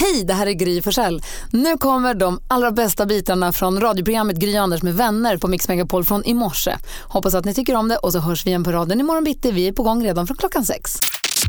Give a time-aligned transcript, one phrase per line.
[0.00, 1.22] Hej, det här är Gry Forssell.
[1.50, 6.04] Nu kommer de allra bästa bitarna från radioprogrammet Gry Anders med vänner på Mix Megapol
[6.04, 6.76] från i morse.
[7.02, 9.50] Hoppas att ni tycker om det och så hörs vi igen på raden imorgon bitti.
[9.52, 10.96] Vi är på gång redan från klockan sex.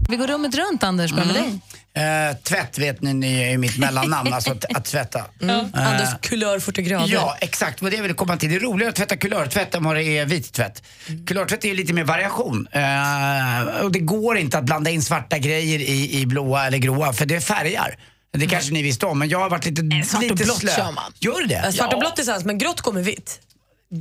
[0.09, 1.11] Vi går rummet runt, Anders.
[1.11, 1.59] Börja med dig.
[1.93, 5.21] Eh, tvätt vet ni, ni är ju mitt mellannamn, alltså att, att tvätta.
[5.41, 5.65] Mm.
[5.73, 7.07] Anders kulör 40 grader.
[7.13, 7.81] Ja, exakt.
[7.81, 8.49] vad det jag ville komma till.
[8.49, 10.83] Det är roligare att tvätta kulörtvätt än vad det är vittvätt.
[11.07, 11.25] Mm.
[11.25, 12.67] Kulörtvätt är lite mer variation.
[12.71, 17.13] Eh, och det går inte att blanda in svarta grejer i, i blåa eller gråa,
[17.13, 17.95] för det färgar.
[18.33, 20.75] Det kanske ni visste om, men jag har varit lite, svart och lite blått slö.
[20.75, 21.13] kör man.
[21.19, 21.61] Gör det?
[21.65, 23.39] Ja, Svart och blått tillsammans, men grått kommer vitt.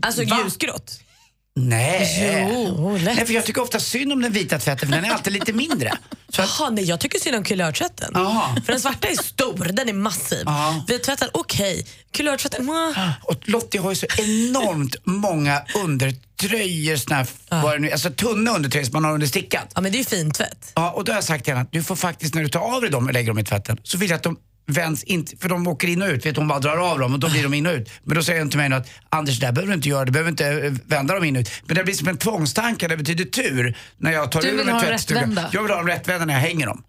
[0.02, 0.40] Alltså Va?
[0.44, 1.00] ljusgrått.
[1.68, 2.50] Nej.
[2.68, 3.16] Jo, lätt.
[3.16, 5.52] Nej, för jag tycker ofta synd om den vita tvätten, för den är alltid lite
[5.52, 5.92] mindre.
[6.28, 8.14] Så att, Jaha, nej, jag tycker synd om kulörtvätten.
[8.64, 10.42] För den svarta är stor, den är massiv.
[10.46, 10.84] Ja.
[10.88, 11.86] Vittvätten, okej.
[12.12, 13.12] Kulörtvätten, mwah.
[13.22, 18.92] Och Lottie har ju så enormt många undertröjor, såna här, nu, alltså tunna undertröjor som
[18.92, 19.72] man har under stickat.
[19.74, 20.72] Ja, men det är ju fin tvätt.
[20.74, 22.60] Ja, och då har jag sagt till henne att du får faktiskt, när du tar
[22.60, 24.36] av dig dem och lägger dem i tvätten, så vill jag att de
[24.72, 27.20] vänds inte, för de åker in och ut, vet hon bara drar av dem och
[27.20, 27.90] då blir de in och ut.
[28.02, 30.12] Men då säger hon till mig att Anders, det här behöver du inte göra, du
[30.12, 31.50] behöver inte eh, vända dem in och ut.
[31.66, 34.66] Men det blir som en tvångstanke, det betyder tur när jag tar Du ur dem
[34.66, 35.40] dem tvättstugan.
[35.52, 36.82] Jag vill ha dem rättvända när jag hänger dem.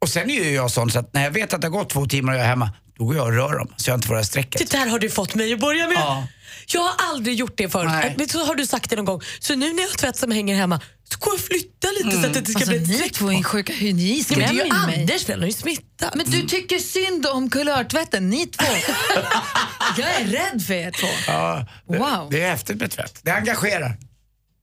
[0.00, 1.90] Och sen är ju jag sån så att när jag vet att det har gått
[1.90, 4.06] två timmar och jag är hemma, då går jag och rör dem så jag inte
[4.06, 4.70] får det här strecket.
[4.70, 5.96] Det där har du fått mig att börja med.
[5.96, 6.26] Ja.
[6.72, 7.90] Jag har aldrig gjort det förut.
[7.90, 8.14] Nej.
[8.18, 9.20] Men så har du sagt det någon gång.
[9.38, 10.80] Så nu när jag har tvätt som hänger hemma
[11.12, 13.08] så går jag och flyttar lite så att det inte ska Alltså, bli ett ni
[13.10, 15.00] två är sjuka hur ni Ja, skrämmer det är ju mig.
[15.00, 16.14] Anders fel, han har ju smittat.
[16.14, 18.64] Men du tycker synd om kulörtvätten, ni två.
[19.98, 21.06] jag är rädd för er två.
[21.26, 22.28] Ja, det, Wow.
[22.30, 23.20] det är häftigt med tvätt.
[23.22, 23.96] Det engagerar.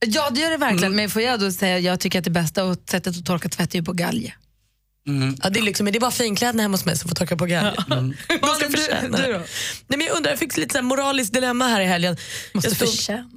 [0.07, 0.95] Ja, det gör det verkligen.
[0.95, 3.80] Men får jag då säga, jag tycker att det bästa sättet att torka tvätt är
[3.80, 4.33] ju på galge.
[5.43, 7.45] Ja, det, är liksom, det är bara finkläderna hemma hos mig som får torka på
[7.45, 7.75] galgen.
[8.41, 9.33] Vad ska du- förtjäna du det.
[9.33, 9.37] då?
[9.87, 12.17] Nej, men jag undrar, jag fick lite så här moraliskt dilemma här i helgen.
[12.53, 13.30] Måste jag stod, förtjäna.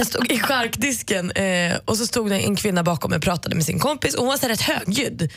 [0.00, 3.54] Jag stod i charkdisken eh, och så stod det en kvinna bakom mig och pratade
[3.54, 5.32] med sin kompis och hon var så rätt högljudd.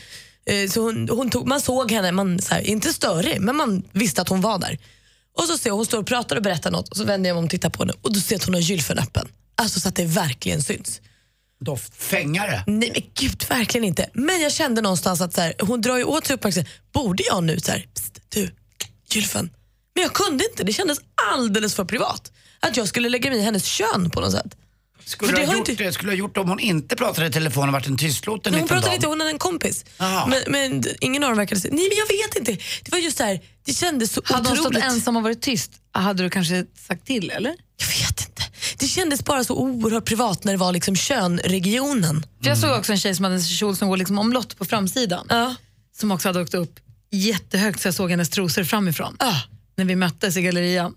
[0.46, 3.82] Eh, så hon, hon tog, man såg henne, man, så här, inte störig, men man
[3.92, 4.78] visste att hon var där.
[5.38, 7.34] Och så ser jag, hon står och pratar och berättar något och så vänder jag
[7.34, 9.28] mig om och tittar på henne och då ser jag att hon har gylfen öppen.
[9.56, 11.00] Alltså så att det verkligen syns.
[11.60, 11.94] Doft.
[11.94, 12.64] Fängare.
[12.66, 14.10] Nej men gud, verkligen inte.
[14.12, 16.72] Men jag kände någonstans att så här, hon drar ju åt sig uppmärksamhet.
[16.92, 18.50] Borde jag nu så här, psst, du,
[19.10, 19.50] gylfen.
[19.94, 20.98] Men jag kunde inte, det kändes
[21.32, 22.32] alldeles för privat.
[22.68, 24.56] Att jag skulle lägga mig i hennes kön på något sätt.
[25.06, 25.92] Skulle För du det ha har gjort inte- det?
[25.92, 28.60] Skulle du ha gjort om hon inte pratade i telefon och varit en tystlåten Nej,
[28.60, 28.94] hon pratade dam?
[28.94, 29.84] inte, hon hade en kompis.
[29.98, 32.64] Men, men ingen av dem verkade säga, nej men jag vet inte.
[32.84, 34.84] Det var just här, det kändes så Hade hon stått otroligt.
[34.84, 37.54] ensam och varit tyst, hade du kanske sagt till eller?
[37.76, 38.42] Jag vet inte.
[38.78, 42.26] Det kändes bara så oerhört privat när det var liksom könregionen.
[42.42, 44.64] För jag såg också en tjej som hade en kjol som går liksom omlott på
[44.64, 45.26] framsidan.
[45.30, 45.54] Ja.
[45.96, 49.16] Som också hade åkt upp jättehögt så jag såg hennes trosor framifrån.
[49.18, 49.36] Ah.
[49.76, 50.94] När vi möttes i gallerian.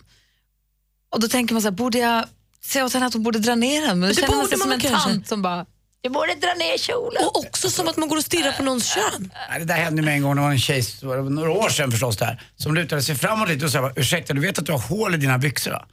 [1.18, 2.26] Och då tänker man så här, borde jag
[2.64, 4.00] säga åt henne att hon borde dra ner den?
[4.00, 5.10] Men då det känner man borde sig som man en kanske.
[5.10, 5.66] tant som bara,
[6.02, 7.24] jag borde dra ner kjolen.
[7.26, 9.32] Och också som att man går och stirrar på någons kön.
[9.60, 10.84] Det där hände mig en gång, det var en tjej,
[11.30, 14.60] några år sedan förstås där, som lutade sig framåt lite och sa ursäkta du vet
[14.60, 15.86] att du har hål i dina byxor va?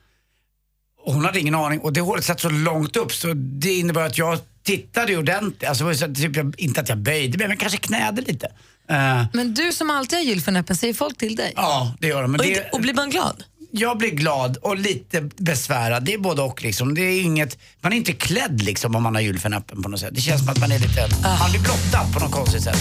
[1.05, 4.03] Och hon hade ingen aning och det hålet satt så långt upp så det innebar
[4.03, 7.57] att jag tittade ju ordentligt, alltså så typ, jag, inte att jag böjde mig men
[7.57, 8.47] kanske knäde lite.
[8.89, 11.53] Eh, Men du som alltid har gylfen öppen, säger folk till dig?
[11.57, 12.31] ja, det gör de.
[12.33, 13.45] Men Och, det, och blir man glad?
[13.77, 16.05] Jag blir glad och lite besvärad.
[16.05, 16.95] Det är både och liksom.
[16.95, 20.01] Det är inget, man är inte klädd liksom om man har gylfen öppen på något
[20.01, 20.11] sätt.
[20.13, 22.79] Det känns som att man är lite, man blir blottad på något konstigt sätt.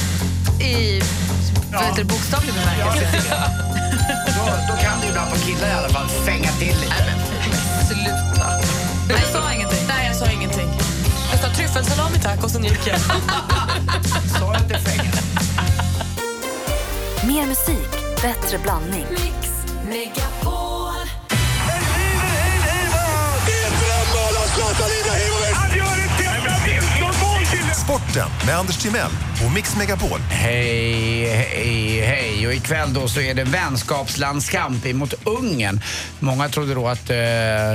[0.61, 1.01] I
[1.73, 3.07] vad heter det, bokstavlig bemärkelse?
[4.27, 7.03] Då, då kan det ju ibland på killar i alla fall fänga till lite.
[7.87, 8.47] Sluta.
[9.07, 9.87] Men jag sa ingenting.
[9.87, 10.69] Nej, jag sa ingenting.
[11.31, 12.99] Jag sa tryffelsalami tack och sen gick jag.
[14.39, 15.11] Sa inte fänga?
[17.27, 19.05] Mer musik, bättre blandning.
[28.13, 29.11] Sporten med Anders Timell
[29.45, 30.19] och Mix Megapol.
[30.19, 32.47] Hej, hej, hej.
[32.47, 35.81] Och ikväll då så är det vänskapslandskamp mot Ungern.
[36.19, 37.15] Många trodde då att eh,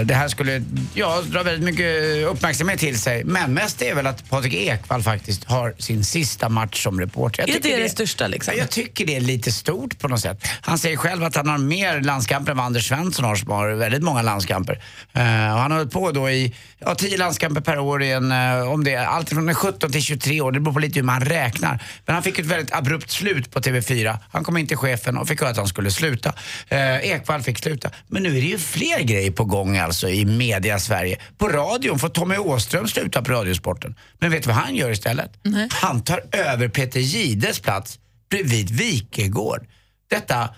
[0.05, 0.63] det här skulle
[0.95, 3.25] ja, dra väldigt mycket uppmärksamhet till sig.
[3.25, 7.43] Men mest är väl att Patrik Ekwall faktiskt har sin sista match som reporter.
[7.43, 8.55] Jag Är tycker det det största liksom?
[8.57, 10.45] Ja, Jag tycker det är lite stort på något sätt.
[10.61, 13.69] Han säger själv att han har mer landskamper än vad Anders Svensson har som har
[13.71, 14.83] väldigt många landskamper.
[15.13, 18.33] Eh, och han har hållit på då i ja, 10 landskamper per år i en,
[18.33, 20.99] eh, om det är allt från en 17 till 23 år, det beror på lite
[20.99, 21.83] hur man räknar.
[22.07, 24.19] Men han fick ett väldigt abrupt slut på TV4.
[24.31, 26.35] Han kom in till chefen och fick höra att han skulle sluta.
[26.69, 27.91] Eh, Ekvall fick sluta.
[28.09, 31.19] Men nu är det ju fler grejer på gång alltså i media Sverige.
[31.39, 33.95] På radion får Tommy Åström sluta på Radiosporten.
[34.19, 35.31] Men vet du vad han gör istället?
[35.71, 37.99] Han tar över Peter Gides plats
[38.31, 39.67] bredvid Wikegård.
[40.11, 40.43] Detta...
[40.43, 40.49] eh,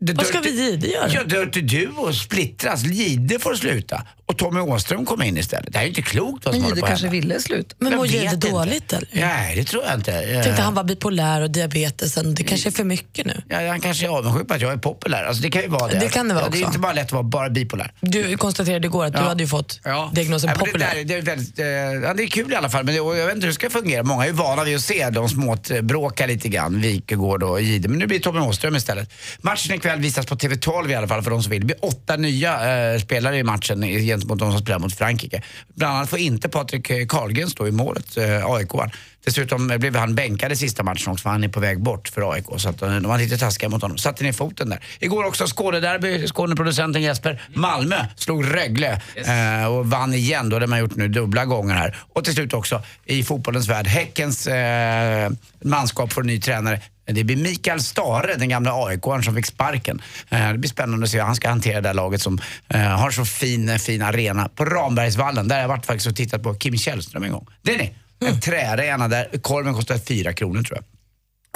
[0.00, 1.10] det Vad ska vi Gide göra?
[1.12, 2.82] Ja, Dirty Duo splittras.
[2.82, 5.72] Gide får sluta och Tommy Åström kommer in istället.
[5.72, 7.20] Det här är ju inte klokt vad som Men håller Jihde på kanske hända.
[7.20, 7.74] ville sluta.
[7.78, 8.36] Men mår inte.
[8.36, 9.08] dåligt eller?
[9.12, 10.10] Nej, det tror jag inte.
[10.10, 12.34] Jag tänkte han var bipolär och diabetesen.
[12.34, 13.42] Det kanske är för mycket nu.
[13.48, 15.24] Ja, han kanske är avundsjuk på att jag är populär.
[15.24, 15.98] Alltså, det kan ju vara det.
[15.98, 16.66] Det kan det vara ja, Det är också.
[16.68, 17.92] inte bara lätt att vara bara bipolär.
[18.00, 19.24] Du konstaterade igår att du Ja.
[19.24, 20.10] hade ju fått Ja.
[20.14, 20.90] diagnosen Ja, populär.
[20.94, 23.26] Det, där, det, är väldigt, eh, det är kul i alla fall, men det, jag
[23.26, 24.02] vet inte hur det ska fungera.
[24.02, 27.60] Många är ju vana vid att se de småt eh, bråka lite grann, Wikegård och
[27.62, 27.88] Jihde.
[27.88, 29.12] Men nu blir det Tommy Åström istället.
[29.40, 31.60] Matchen ikväll visas på TV12 i alla fall för de som vill.
[31.60, 35.42] Det blir åtta nya eh, spelare i matchen i- gentemot de som spelar mot Frankrike.
[35.74, 38.90] Bland annat får inte Patrik eh, Karlgren stå i målet, eh, aik -aren.
[39.26, 42.32] Dessutom blev han bänkad i sista matchen också för han är på väg bort för
[42.32, 42.44] AIK.
[42.56, 43.98] Så att, eh, de var lite taskiga mot honom.
[43.98, 44.80] Satte ner foten där.
[45.00, 47.42] Igår också Skånederby, Skåneproducenten Jesper.
[47.54, 50.48] Malmö slog Rögle eh, och vann igen.
[50.48, 51.96] Då hade man gjort nu dubbla gånger här.
[52.12, 55.30] Och till slut också i fotbollens värld, Häckens eh,
[55.64, 56.80] manskap får ny tränare.
[57.06, 60.02] Det blir Mikael Stare, den gamla aik som fick sparken.
[60.28, 62.38] Eh, det blir spännande att se hur han ska hantera det här laget som
[62.68, 65.48] eh, har så fin, fin arena på Rambergsvallen.
[65.48, 67.46] Där har jag varit faktiskt och tittat på Kim Källström en gång.
[67.62, 67.94] Det är ni!
[68.24, 70.84] En träarena där korven kostar fyra kronor tror jag.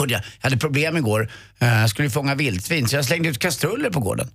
[0.05, 1.31] Och jag hade problem igår.
[1.59, 4.29] Eh, Jag skulle fånga vildsvin så jag slängde ut kastruller på gården.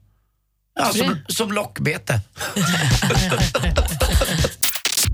[0.79, 2.21] Ja, som, som lockbete.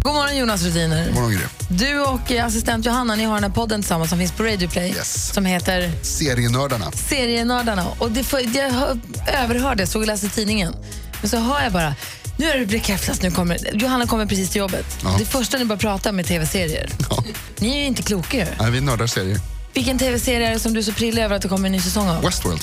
[0.03, 1.06] God morgon Jonas Rhodiner.
[1.06, 1.39] God morgon, Gry.
[1.69, 4.69] Du och eh, assistent Johanna ni har den här podden tillsammans som finns på Radio
[4.69, 5.33] Play Yes.
[5.33, 6.92] som heter Serienördarna.
[6.92, 7.86] Serienördarna.
[8.00, 10.75] Och det jag hör- överhörde, såg och läste tidningen.
[11.21, 11.95] Men så hör jag bara,
[12.38, 14.86] nu är det bekräftat, nu kommer, Johanna kommer precis till jobbet.
[15.03, 15.15] Ja.
[15.19, 16.89] Det första ni bara pratar med tv-serier.
[17.09, 17.24] Ja.
[17.59, 18.45] Ni är ju inte kloka ju.
[18.59, 19.39] Nej, vi nördar serier.
[19.74, 21.80] Vilken tv-serie är det som du är så prillig över att det kommer en ny
[21.81, 22.21] säsong av?
[22.24, 22.62] Westworld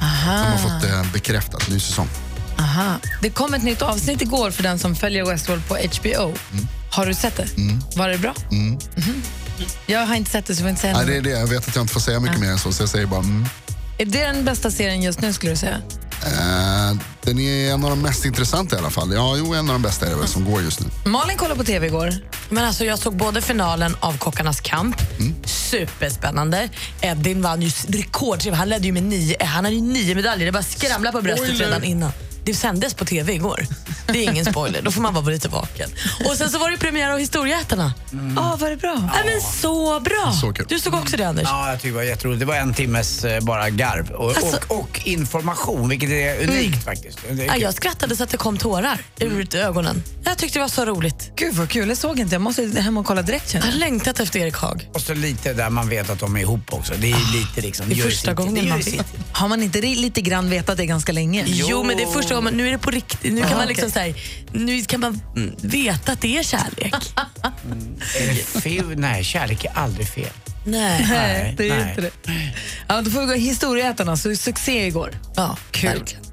[0.00, 0.32] Aha.
[0.32, 2.08] har fått eh, bekräftat, ny säsong.
[2.60, 2.94] Aha.
[3.22, 6.34] Det kom ett nytt avsnitt igår för den som följer Westworld på HBO.
[6.90, 7.46] Har du sett det?
[7.96, 8.34] Var det bra?
[8.50, 8.78] Mhm.
[9.86, 11.30] Jag har inte sett det så jag får inte säga Nej, det är det.
[11.40, 13.20] Jag vet att jag inte får säga mycket mer än så, så jag säger bara
[13.20, 13.46] mm.
[13.98, 15.76] Är det den bästa serien just nu skulle du säga?
[16.26, 19.12] eh, Den är en av de mest intressanta i alla fall.
[19.14, 20.86] Ja, jo, en av de bästa är det väl som går just nu.
[21.10, 22.14] Malin kollade på tv igår.
[22.50, 24.96] Men alltså jag såg både finalen av Kockarnas kamp,
[25.44, 26.68] superspännande.
[27.00, 28.56] Edin vann ju rekordseger.
[28.56, 30.46] Han ledde ju med nio, han hade ju nio medaljer.
[30.46, 32.12] Det bara skramlade på bröstet redan innan.
[32.50, 33.60] Det sändes på tv igår.
[34.06, 35.90] Det är ingen spoiler, då får man vara lite vaken.
[36.30, 37.94] Och sen så var det premiär av Historieätarna.
[38.36, 38.94] Ja, var det bra?
[39.14, 40.32] Nej, men så bra!
[40.40, 40.66] Så kul.
[40.68, 41.44] Du såg också det Anders?
[41.48, 42.40] Ja, jag tycker det var jätteroligt.
[42.40, 46.84] Det var en timmes eh, bara garv och, Alltså- och, och information, vilket är unikt
[46.84, 47.18] faktiskt.
[47.30, 50.02] Det är Ja, jag skrattade så att det kom tårar ur ögonen.
[50.24, 51.32] Jag tyckte det var så roligt.
[51.36, 52.34] Gud vad kul, jag såg inte.
[52.34, 54.88] Jag måste hem och kolla direkt känner Jag har längtat efter Erik Haag.
[54.94, 56.94] Och så lite där man vet att de är ihop också.
[56.98, 57.88] Det är lite liksom...
[57.88, 59.06] det är första gången det man vet.
[59.32, 61.44] Har man inte lite grann vetat det ganska länge?
[61.46, 63.32] Jo, men det är första gången, nu är det på riktigt.
[63.32, 63.99] Nu kan man liksom okej.
[64.00, 64.14] Så här,
[64.52, 66.94] nu kan man mm, veta att det är kärlek.
[68.20, 68.84] Är det fel?
[68.96, 70.32] Nej, kärlek är aldrig fel.
[70.64, 71.06] Nej.
[71.08, 71.90] Nej, det är nej.
[71.90, 72.10] inte det.
[72.88, 75.10] Ja, då får vi gå Historieätarna, så succé igår.
[75.36, 75.90] Ja, Kul.
[75.90, 76.24] verkligen.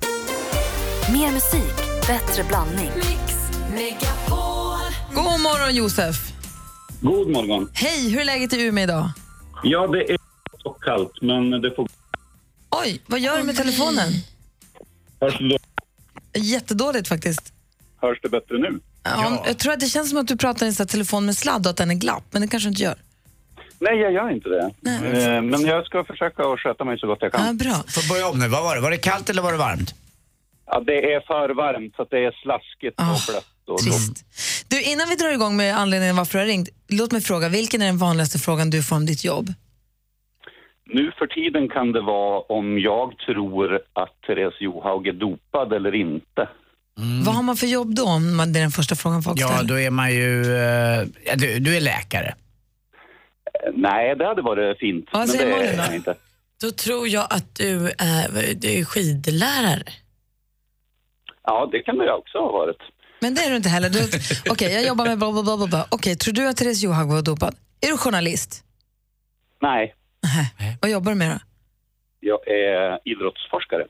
[1.11, 2.89] Mer musik, bättre blandning.
[5.13, 6.15] God morgon Josef.
[7.01, 7.69] God morgon.
[7.73, 9.11] Hej, hur är läget i Umeå idag?
[9.63, 10.17] Ja, det är
[10.63, 11.89] så kallt, men det får...
[12.69, 14.13] Oj, vad gör du med telefonen?
[15.21, 15.57] Hörs det,
[16.39, 17.53] Jättedåligt faktiskt.
[18.01, 18.79] Hörs det bättre nu?
[19.03, 19.43] Ja.
[19.47, 21.35] Jag tror att det känns som att du pratar i en sån här telefon med
[21.35, 22.95] sladd och att den är glapp, men det kanske du inte gör.
[23.79, 24.71] Nej, jag gör inte det.
[24.89, 27.57] Eh, Men jag ska försöka att sköta mig så gott jag Ja, kan.
[27.57, 27.73] bra.
[27.87, 28.47] Får börja om nu.
[28.47, 28.81] Vad var det?
[28.81, 29.95] Var det kallt eller var det varmt?
[30.65, 33.45] Ja, det är för varmt så att det är slaskigt Ah, och blött.
[33.67, 34.25] Och Trist.
[34.67, 37.81] Du, innan vi drar igång med anledningen varför du har ringt, låt mig fråga, vilken
[37.81, 39.53] är den vanligaste frågan du får om ditt jobb?
[40.85, 45.95] Nu för tiden kan det vara om jag tror att Therese Johaug är dopad eller
[45.95, 46.49] inte.
[47.25, 49.47] Vad har man för jobb då, om man, det är den första frågan folk Ja,
[49.47, 49.69] ställer?
[49.69, 50.55] då är man ju...
[50.55, 52.27] eh, ja, du, du är läkare.
[52.27, 55.05] Eh, Nej, det hade varit fint.
[55.11, 55.83] Ja, men säger det Malin är då?
[55.83, 56.15] jag inte.
[56.61, 59.83] Då tror jag att du är, du är skidlärare.
[61.43, 62.77] Ja, det kan det också ha varit.
[63.21, 63.89] Men det är du inte heller.
[63.89, 64.09] Du-
[64.51, 65.57] Okej, jag jobbar med bla bla bla.
[65.57, 65.85] bla, bla.
[65.89, 67.55] Okej, tror du att Therese Johaug var dopad?
[67.81, 68.63] Är du journalist?
[69.61, 69.93] Nej,
[70.59, 70.77] Nej.
[70.81, 71.39] Vad jobbar du med då?
[72.19, 73.83] jag är idrottsforskare.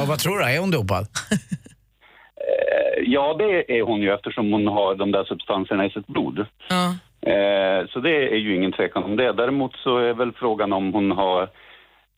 [0.00, 0.44] Och vad tror du?
[0.44, 1.06] Är hon dopad?
[2.48, 6.46] Eh, Ja, det är hon ju eftersom hon har de där substanserna i sitt blod.
[6.68, 6.94] Ja.
[7.30, 9.32] Eh, Så det är ju ingen tvekan om det.
[9.32, 11.48] Däremot så är väl frågan om hon har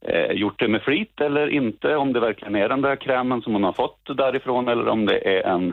[0.07, 1.97] eh, gjort det med flit eller inte.
[1.97, 5.39] Om det verkligen är den där krämen som hon har fått därifrån eller om det
[5.39, 5.73] är en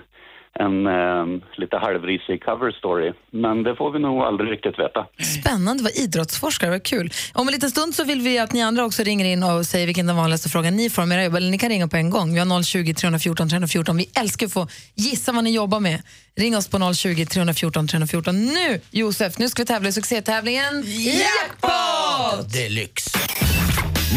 [0.59, 3.13] en eh, lite halvrisig cover story.
[3.31, 5.07] Men det får vi nog aldrig riktigt veta.
[5.39, 7.13] Spännande, vad idrottsforskare, vad kul.
[7.33, 9.85] Om en liten stund så vill vi att ni andra också ringer in och säger
[9.85, 11.35] vilken den vanligaste frågan ni får om era jobb.
[11.35, 12.33] Eller ni kan ringa på en gång.
[12.33, 13.97] Vi har 020 314 314.
[13.97, 16.01] Vi älskar att få gissa vad ni jobbar med.
[16.38, 18.45] Ring oss på 020 314 314.
[18.45, 22.53] Nu, Josef, nu ska vi tävla i succétävlingen Jackpot!
[22.53, 23.19] Deluxe.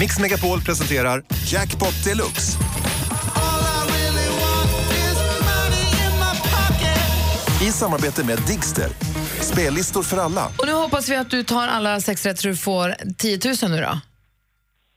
[0.01, 2.59] Mix Megapol presenterar Jackpot Deluxe.
[7.63, 8.89] I samarbete med Digster.
[9.41, 10.47] Spellistor för alla.
[10.59, 13.71] Och nu hoppas vi att du tar alla sex rätt så du får 10 000
[13.71, 14.01] nu då.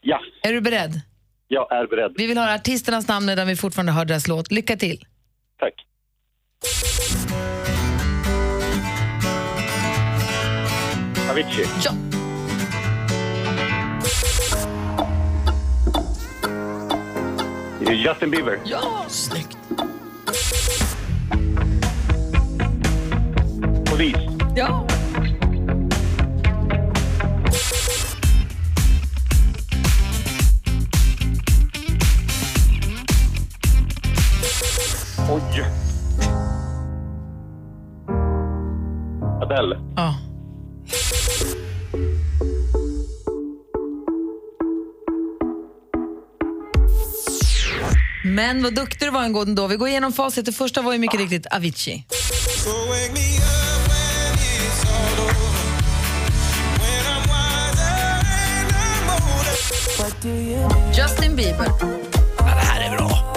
[0.02, 1.02] Ja, Är du beredd?
[1.48, 2.14] jag är beredd.
[2.18, 4.52] Vi vill höra artisternas namn medan vi fortfarande hör deras låt.
[4.52, 5.06] Lycka till!
[5.60, 5.74] Tack.
[11.30, 11.66] Avicii.
[11.84, 11.92] Ja.
[17.92, 18.60] Justin Bieber.
[18.66, 19.58] Ja, snyggt!
[24.02, 24.16] Polis.
[24.56, 24.88] Ja.
[35.30, 35.66] Oj.
[39.42, 39.80] Adele.
[39.96, 40.16] ja.
[48.26, 49.68] Men vad duktig du var en gång då.
[49.68, 50.46] Vi går igenom facit.
[50.46, 52.06] Det första var ju mycket riktigt Avicii.
[60.24, 61.66] Justin Bieber.
[62.38, 63.34] Ja, det här är bra.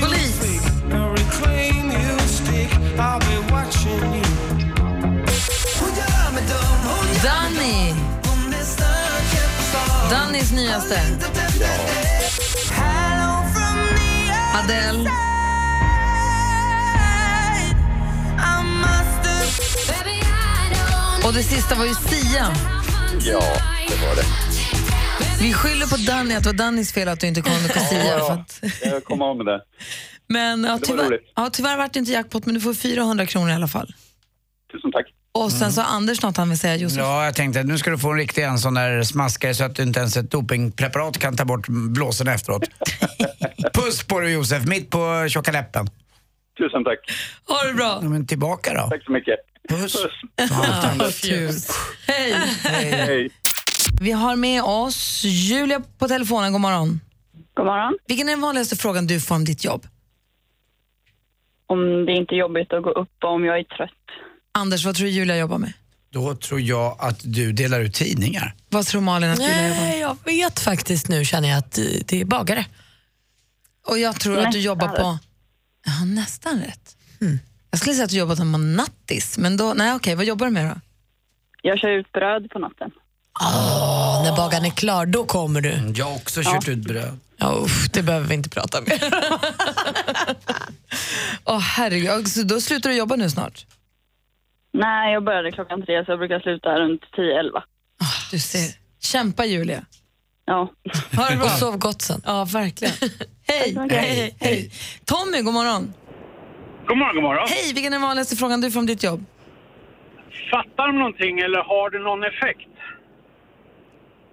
[0.00, 0.40] Polis.
[7.22, 7.94] Danny.
[10.10, 11.00] Dannys nyaste.
[14.54, 15.29] Adele.
[21.30, 22.46] Och det sista var ju Sia.
[23.20, 23.42] Ja,
[23.88, 24.24] det var det.
[25.40, 28.18] Vi skyller på Danny, att det var Dannys fel att du inte kom med Sia.
[28.18, 29.60] för att, Jag kommer av med det.
[30.26, 33.50] men ja, var tyvärr, ja, tyvärr vart det inte jackpot, men du får 400 kronor
[33.50, 33.94] i alla fall.
[34.72, 35.06] Tusen tack.
[35.32, 36.98] Och sen så Anders något han vill säga, Josef.
[36.98, 39.64] Ja, jag tänkte att nu ska du få en riktig en sån där smaskare så
[39.64, 42.62] att du inte ens ett dopingpreparat kan ta bort blåsen efteråt.
[43.74, 45.90] Puss på dig Josef, mitt på tjocka läppen.
[46.60, 46.98] Tusen tack.
[47.48, 47.98] Ha det bra!
[48.02, 48.88] Ja, men tillbaka då.
[48.90, 49.34] Tack så mycket.
[49.68, 49.96] Puss.
[51.22, 51.52] Kul.
[52.06, 52.32] Hej!
[52.62, 53.30] Hej.
[54.00, 56.52] Vi har med oss Julia på telefonen.
[56.52, 57.00] God morgon.
[57.54, 57.98] God morgon.
[58.06, 59.86] Vilken är den vanligaste frågan du får om ditt jobb?
[61.66, 63.90] Om det inte är jobbigt att gå upp och om jag är trött.
[64.52, 65.72] Anders, vad tror du Julia jobbar med?
[66.10, 68.54] Då tror jag att du delar ut tidningar.
[68.68, 69.88] Vad tror Malin att Julia jobbar med?
[69.88, 72.66] Nej, jag vet faktiskt nu känner jag att det är bagare.
[73.86, 75.18] Och jag tror att du jobbar på...
[75.86, 76.96] Ja, nästan rätt.
[77.70, 79.74] Jag skulle säga att du jobbar som nattis, men då...
[79.76, 80.80] Nej, okej, vad jobbar du med då?
[81.62, 82.90] Jag kör ut bröd på natten.
[83.40, 85.92] Åh, när bagaren är klar, då kommer du.
[85.96, 87.18] Jag har också kört ut bröd.
[87.36, 89.00] Ja, uff, det behöver vi inte prata mer
[91.44, 93.66] Åh herregud, så då slutar du jobba nu snart?
[94.72, 97.62] Nej, jag började klockan tre så jag brukar sluta runt 10-11.
[98.30, 98.74] Du ser.
[99.00, 99.84] Kämpa Julia.
[100.50, 100.68] Ja.
[101.16, 101.44] Ha det bra.
[101.44, 102.22] Och sov gott sen.
[102.26, 102.94] Ja, verkligen.
[103.48, 103.76] hej.
[103.90, 104.70] hej, hej.
[105.04, 105.92] Tommy, god morgon.
[106.86, 107.46] God morgon, god morgon.
[107.48, 109.24] Hej, vilken är den vanligaste frågan du får om ditt jobb?
[110.50, 112.68] Fattar de någonting eller har det någon effekt?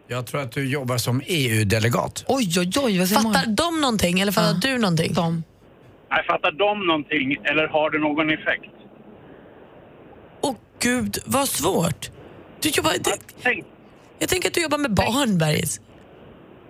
[0.07, 2.25] Jag tror att du jobbar som EU-delegat.
[2.27, 3.55] Oj, oj, oj, vad säger Fattar Malin?
[3.55, 4.71] de någonting eller fattar Ja.
[4.75, 5.13] du någonting?
[5.13, 5.43] De.
[6.11, 8.73] Nej, fattar de någonting eller har det någon effekt?
[10.41, 12.09] Åh gud, vad svårt.
[12.61, 13.65] Du jobbar, det, Tänk,
[14.19, 15.81] jag tänker att du jobbar med barn, Bergis.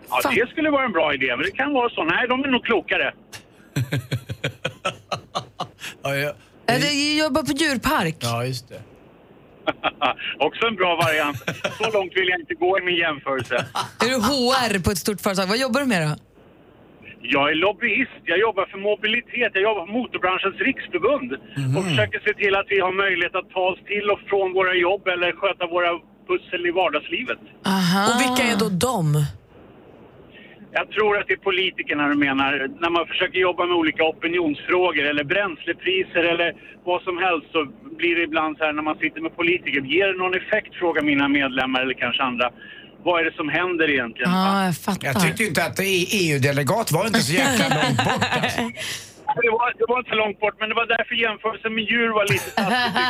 [0.10, 0.36] Ja, Fan.
[0.36, 2.04] det skulle vara en bra idé, men det kan vara så.
[2.04, 3.14] Nej, de är nog klokare.
[6.04, 6.32] Ja, ja.
[6.70, 8.16] Äh, du jobbar på djurpark.
[8.20, 8.82] ja just det.
[10.48, 11.38] Också en bra variant.
[11.78, 13.56] Så långt vill jag inte gå i min jämförelse.
[14.04, 15.48] Är du HR på ett stort företag?
[15.48, 16.16] Vad jobbar du med då?
[17.22, 18.12] Jag är lobbyist.
[18.24, 19.52] Jag jobbar för mobilitet.
[19.54, 21.30] Jag jobbar för Motorbranschens riksförbund
[21.78, 24.74] och försöker se till att vi har möjlighet att ta oss till och från våra
[24.74, 25.92] jobb eller sköta våra
[26.30, 27.40] pussel i vardagslivet.
[27.66, 28.02] Aha.
[28.10, 29.26] Och vilka är då de?
[30.80, 32.52] Jag tror att det är politikerna du menar.
[32.84, 36.50] När man försöker jobba med olika opinionsfrågor eller bränslepriser eller
[36.90, 37.60] vad som helst så
[38.00, 39.80] blir det ibland så här när man sitter med politiker.
[39.96, 40.72] Ger det någon effekt?
[40.82, 42.48] Frågar mina medlemmar eller kanske andra.
[43.08, 44.32] Vad är det som händer egentligen?
[44.32, 45.08] Ja, jag fattar.
[45.08, 48.24] Jag tyckte inte att E- EU-delegat var inte så jäkla långt bort.
[48.42, 48.62] Alltså.
[49.44, 52.10] Det, var, det var inte så långt bort men det var därför jämförelsen med djur
[52.20, 53.04] var lite taskig.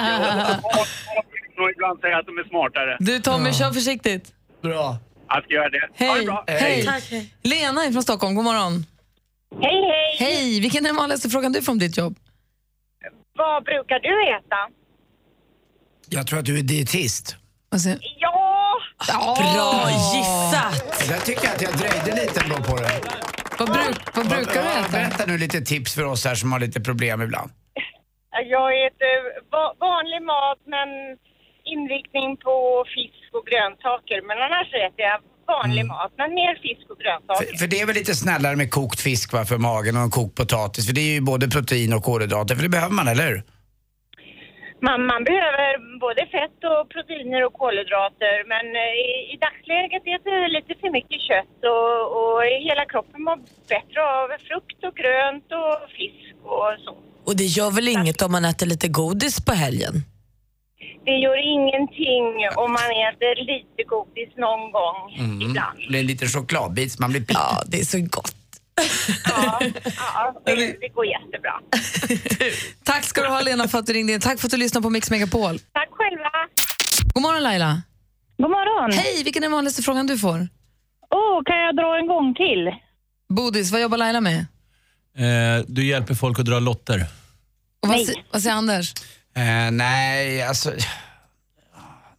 [1.64, 2.98] Och ibland säga att de är smartare.
[3.00, 4.26] Du Tommy, kör försiktigt.
[4.62, 4.98] Bra.
[5.30, 5.80] Jag ska göra det.
[6.06, 6.26] Ha det Hej.
[6.26, 6.44] bra.
[6.48, 7.34] Hej.
[7.44, 8.86] Lena från Stockholm, god morgon.
[9.62, 10.16] Hej, hej!
[10.20, 10.60] Hej!
[10.60, 12.16] Vilken är den vanligaste frågan du får om ditt jobb?
[13.38, 14.56] Vad brukar du heta?
[16.10, 17.36] Jag tror att du är dietist.
[17.72, 18.74] Alltså, Ja!
[19.38, 21.08] Bra gissat!
[21.10, 23.02] Där tycker jag att jag dröjde lite ändå på det.
[23.60, 24.92] vad, bruk, vad brukar du Ja, äta?
[24.92, 27.52] Berätta nu lite tips för oss här som har lite problem ibland.
[28.50, 29.16] Jag äter
[29.52, 30.90] va- vanlig mat men
[31.74, 32.56] inriktning på
[32.96, 34.20] fisk och grönsaker.
[34.28, 35.20] Men annars äter jag
[35.56, 37.46] vanlig mat, men mer fisk och grönsaker.
[37.46, 40.16] För, för det är väl lite snällare med kokt fisk va, för magen och en
[40.20, 40.88] kokt potatis.
[40.88, 43.44] För det är ju både protein och kolhydrater, för det behöver man, eller hur?
[44.88, 45.70] Man, man behöver
[46.06, 50.90] både fett och proteiner och kolhydrater men eh, i, i dagsläget äter jag lite för
[50.98, 53.38] mycket kött och, och hela kroppen mår
[53.74, 56.94] bättre av frukt och grönt och fisk och så.
[57.28, 59.96] Och det gör väl inget om man äter lite godis på helgen?
[61.06, 65.42] Det gör ingenting om man äter lite godis någon gång Mm.
[65.42, 65.78] ibland.
[65.90, 67.38] Det är en liten chokladbit så man blir pigg.
[67.38, 68.34] Ja, det är så gott.
[69.26, 69.60] Ja,
[70.14, 71.54] ja det, det går jättebra.
[72.84, 74.20] Tack ska du ha Lena för att du ringde in.
[74.20, 75.60] Tack för att du lyssnade på Mix Megapol.
[75.60, 76.30] Tack själva.
[77.14, 77.82] God morgon Laila.
[78.38, 78.92] God morgon.
[78.92, 80.48] Hej, vilken är den vanligaste frågan du får?
[81.16, 82.72] Åh, kan jag dra en gång till?
[83.30, 84.38] Bodis, vad jobbar Laila med?
[85.18, 87.06] Eh, du hjälper folk att dra lotter.
[87.82, 88.94] Och vad, se- vad säger Anders?
[89.38, 90.74] Eh, nej, alltså...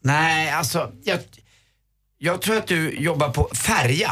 [0.00, 0.92] Nej, alltså...
[1.04, 1.18] Jag,
[2.18, 4.10] jag tror att du jobbar på färja.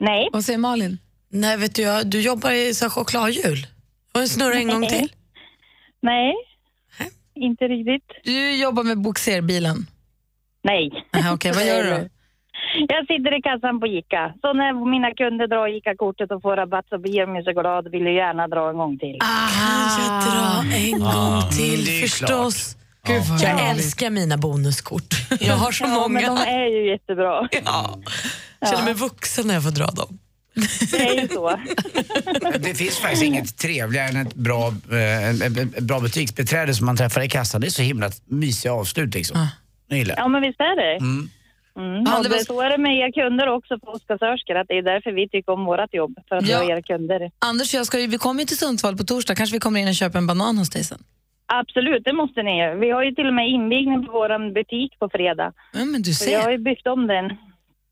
[0.00, 0.28] Nej.
[0.32, 0.98] Vad säger Malin?
[1.28, 3.66] Nej, vet du, jag, du jobbar i så här chokladhjul.
[4.14, 5.12] Och jag snurrar en gång till.
[6.02, 6.34] Nej,
[7.34, 8.24] inte riktigt.
[8.24, 9.86] Du jobbar med boxerbilen.
[10.62, 10.90] Nej.
[11.16, 12.08] Aha, Okej, vad gör du då?
[12.88, 14.32] Jag sitter i kassan på ICA.
[14.40, 17.90] Så när mina kunder drar ICA-kortet och får rabatt så blir de ju så glada
[17.90, 19.16] vill ju gärna dra en gång till.
[19.20, 22.76] Kan jag dra en gång till det är förstås.
[23.06, 25.14] Gud, Jag älskar mina bonuskort.
[25.40, 26.08] Jag har så Ja, många.
[26.08, 27.48] men de är ju jättebra.
[27.64, 27.98] Ja.
[28.60, 30.18] Jag känner mig vuxen när jag får dra dem.
[30.90, 31.58] Det är ju så.
[32.58, 37.20] Det finns faktiskt inget trevligare än ett bra, eh, ett bra butiksbiträde som man träffar
[37.20, 37.60] i kassan.
[37.60, 39.46] Det är så himla mysiga avslut liksom.
[39.88, 40.20] Jag gillar det.
[40.20, 40.96] Ja, men visst är det.
[40.96, 41.28] Mm.
[41.78, 42.02] Mm.
[42.06, 44.82] Ja, det var- så är det med er kunder också på kassörskor, att det är
[44.82, 46.58] därför vi tycker om vårt jobb, för att Ja.
[46.58, 47.30] vara era kunder.
[47.38, 49.34] Anders jag ska, vi kommer ju till Sundsvall på torsdag.
[49.34, 50.98] Kanske vi kommer in och köper en banan hos dig sen.
[51.46, 52.74] Absolut, det måste ni.
[52.80, 55.52] Vi har ju till och med invigning på vår butik på fredag.
[55.72, 56.50] Ja, men du Så jag har ser.
[56.50, 57.24] ju byggt om den.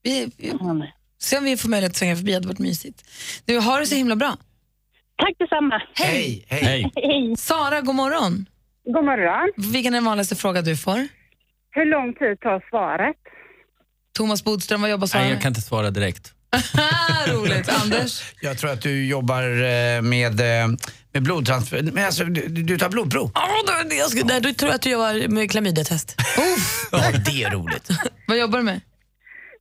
[0.02, 0.83] Vi, vi, Mm.
[1.18, 2.30] se om vi får möjlighet att svänga förbi.
[2.30, 2.98] Det hade varit mysigt.
[3.46, 4.33] Du, har det så himla bra.
[5.16, 5.83] Tack detsamma.
[5.94, 6.62] Hej, hej.
[6.64, 6.92] Hej.
[6.96, 7.37] Hej.
[7.37, 8.46] Sara, god morgon.
[8.85, 9.52] God morgon.
[9.72, 11.09] Vilken är den vanligaste fråga du får?
[11.70, 13.16] Hur lång tid tar svaret?
[14.16, 16.33] Thomas Bodström, vad jobbar Sara Nej, jag kan inte svara direkt.
[17.29, 17.68] Roligt.
[17.68, 18.22] Anders?
[18.40, 20.68] Jag tror att du jobbar eh, med, eh,
[21.12, 21.90] med blodtransfusion.
[21.94, 23.31] Men alltså, du, du tar blodprov?
[23.35, 26.16] Ja, då, jag skulle, nej, då tror jag att du jobbar med klamydiatest.
[26.92, 27.88] Ja, det är roligt.
[28.27, 28.81] Vad jobbar du med?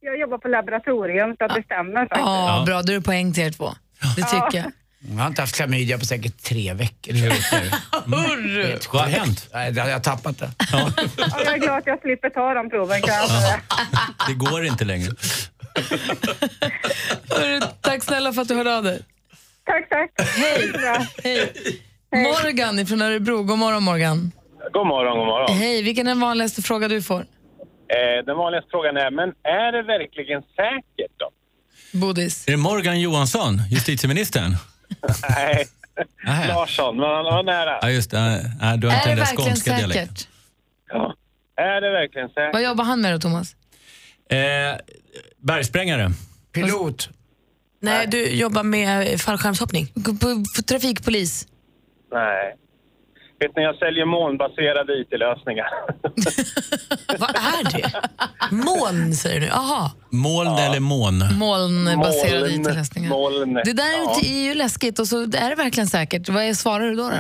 [0.02, 2.20] Jag jobbar på laboratorium, så det stämmer faktiskt.
[2.26, 2.82] Ja, bra.
[2.82, 3.74] Då är det poäng till er två.
[4.16, 4.72] Det tycker jag.
[5.10, 7.16] Jag har inte haft klamydia på säkert tre veckor.
[7.16, 7.34] Mm.
[8.06, 9.50] Vad har hänt?
[9.54, 10.52] Nej, jag har tappat det.
[10.72, 10.92] Ja,
[11.46, 13.02] jag är glad att jag slipper ta de proven.
[13.02, 13.62] Kan jag säga.
[14.28, 15.12] Det går inte längre.
[17.30, 19.02] Hörru, Tack snälla för att du hörde av dig.
[19.66, 20.28] Tack, tack.
[20.28, 20.72] Hej.
[21.24, 21.54] Hej.
[22.16, 23.44] Morgan från Örebro.
[23.44, 24.32] God morgon Morgan.
[24.74, 25.58] God morgon, god morgon.
[25.58, 27.20] Hej, vilken är den vanligaste fråga du får?
[27.20, 31.30] Eh, den vanligaste frågan är, men är det verkligen säkert då?
[32.00, 32.48] Bodis.
[32.48, 34.56] Är det Morgan Johansson, justitieministern?
[35.30, 35.66] Nej,
[36.24, 36.48] Nej.
[36.48, 37.80] Larsson, men han var nära.
[37.82, 38.20] Ja, just det.
[38.62, 40.08] Nej, du har inte Är det den där verkligen skånska dialekten.
[40.08, 40.28] säkert?
[40.90, 41.16] Ja.
[41.56, 42.54] Är det verkligen säkert?
[42.54, 43.56] Vad jobbar han med då, Thomas?
[44.30, 44.38] Eh,
[45.38, 46.12] bergsprängare.
[46.52, 47.10] Pilot.
[47.82, 49.88] Nej, du jobbar med fallskärmshoppning.
[49.88, 51.48] På, på, trafikpolis?
[52.12, 52.56] Nej.
[53.42, 55.68] Vet ni, jag säljer molnbaserade IT-lösningar.
[57.20, 57.92] Vad är det?
[58.52, 59.46] Moln säger du?
[59.46, 59.92] Jaha.
[60.10, 61.20] Moln eller mån?
[61.38, 63.10] Molnbaserade Moln, IT-lösningar.
[63.10, 63.54] moln.
[63.54, 64.20] Det där Ja.
[64.24, 66.30] är ju läskigt och så är det verkligen säkert.
[66.30, 67.04] Vad är- svarar du då?
[67.10, 67.16] då?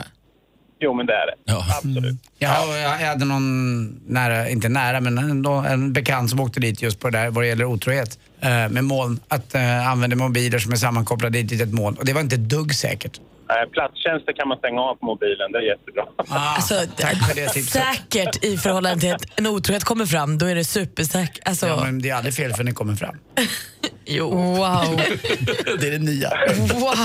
[0.83, 1.33] Jo, men det är det.
[1.45, 1.65] Ja.
[1.77, 2.15] Absolut.
[2.39, 6.99] Ja, jag hade någon nära, inte nära, men ändå en bekant som åkte dit just
[6.99, 9.19] på det där vad det gäller otrohet eh, med moln.
[9.27, 11.97] Att eh, använda mobiler som är sammankopplade dit till ett moln.
[11.97, 13.19] Och det var inte dugg säkert.
[13.49, 16.03] Eh, Platstjänster kan man stänga av på mobilen, det är jättebra.
[16.17, 17.83] Ah, Alltså, tack för det tipset.
[17.83, 21.39] säkert i förhållande till att en otrohet kommer fram, då är det supersäkert.
[21.47, 23.15] Alltså, Ja, men det är aldrig fel för den kommer fram.
[24.05, 24.29] jo.
[24.29, 24.57] Wow.
[25.79, 26.29] det är det nya.
[26.73, 26.95] wow.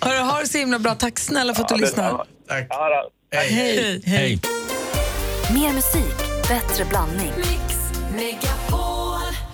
[0.00, 0.94] Hörru, ha det så himla bra.
[0.94, 2.24] Tack snälla för att du lyssnade.
[2.50, 2.66] Tack.
[2.68, 2.88] Ja,
[3.30, 3.36] då.
[3.38, 4.02] Hej.
[4.04, 4.40] Hej.
[5.54, 6.16] Mer musik,
[6.48, 7.32] bättre blandning.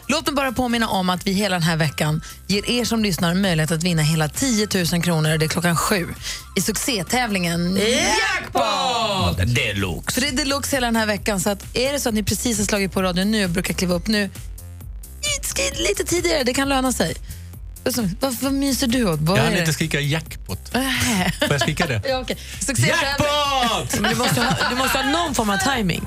[0.09, 3.35] Låt mig bara påminna om att vi hela den här veckan ger er som lyssnar
[3.35, 5.39] möjlighet att vinna hela 10 000 kronor.
[5.39, 6.09] Det är klockan sju
[6.57, 9.55] i succétävlingen Jackpot!
[9.55, 10.15] Deluxe.
[10.15, 11.41] Så det är deluxe hela den här veckan.
[11.41, 13.75] Så att är det så att ni precis har slagit på radion nu och brukar
[13.75, 14.31] kliva upp nu,
[15.89, 17.17] lite tidigare, det kan löna sig.
[17.87, 19.21] Vad, vad, vad myser du åt?
[19.21, 20.69] Vad Jag är hann inte skrika jackpot.
[20.73, 22.03] Får jag skrika det?
[22.09, 22.25] Ja.
[22.61, 24.01] Succé Jackpot!
[24.01, 26.03] Men du måste, ha, du måste ha någon form av timing.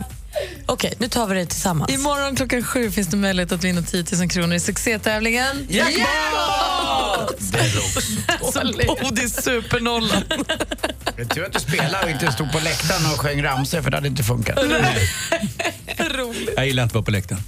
[0.66, 1.92] Okej, nu tar vi det tillsammans.
[1.92, 7.42] Imorgon klockan sju finns det möjlighet att vinna 10 000 kronor i succétävlingen Jackpot!
[8.54, 10.24] Som Bodis supernollan.
[11.16, 13.92] Det är tur att du spelar och inte stod på läktaren och sjöng ramsor för
[13.92, 14.60] det hade inte funkat.
[16.56, 17.44] Jag gillar inte att vara på läktaren.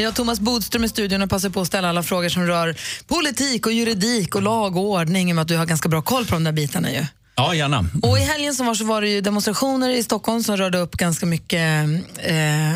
[0.00, 2.74] Vi har Thomas Bodström i studion och passar på att ställa alla frågor som rör
[3.08, 6.02] politik och juridik och lag och ordning i och med att du har ganska bra
[6.02, 7.04] koll på de där bitarna ju.
[7.36, 7.84] Ja, gärna.
[8.02, 10.92] Och i helgen som var så var det ju demonstrationer i Stockholm som rörde upp
[10.92, 11.84] ganska mycket
[12.18, 12.74] eh,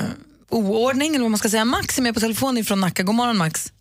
[0.50, 1.64] oordning, eller vad man ska säga.
[1.64, 3.02] Max är med på telefon från Nacka.
[3.02, 3.72] God morgon Max.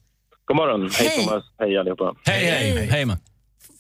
[0.46, 0.90] God morgon.
[0.94, 1.26] Hej, Hej.
[1.26, 1.44] Thomas.
[1.60, 2.16] Hej allihopa.
[2.26, 2.88] Hej, hej.
[2.92, 3.18] Hej, man.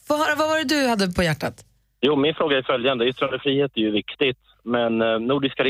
[0.08, 1.66] Få höra, vad var det du hade på hjärtat?
[2.02, 3.06] Jo, min fråga är följande.
[3.06, 5.64] Yttrandefrihet är ju viktigt, men eh, Nordiska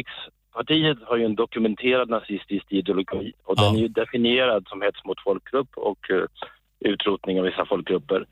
[0.54, 5.24] rikspartiet har ju en dokumenterad nazistisk ideologi och den är ju definierad som hets mot
[5.24, 6.26] folkgrupp och eh,
[6.80, 8.26] utrotning av vissa folkgrupper.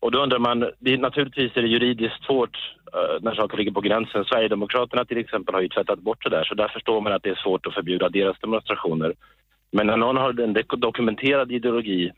[0.00, 2.56] Och då undrar man, det är, naturligtvis är det juridiskt svårt
[2.92, 4.24] eh, när saker ligger på gränsen.
[4.24, 7.30] Sverigedemokraterna till exempel har ju tvättat bort det där, så där förstår man att det
[7.30, 9.14] är svårt att förbjuda deras demonstrationer.
[9.72, 12.10] Men när någon har en dokumenterad ideologi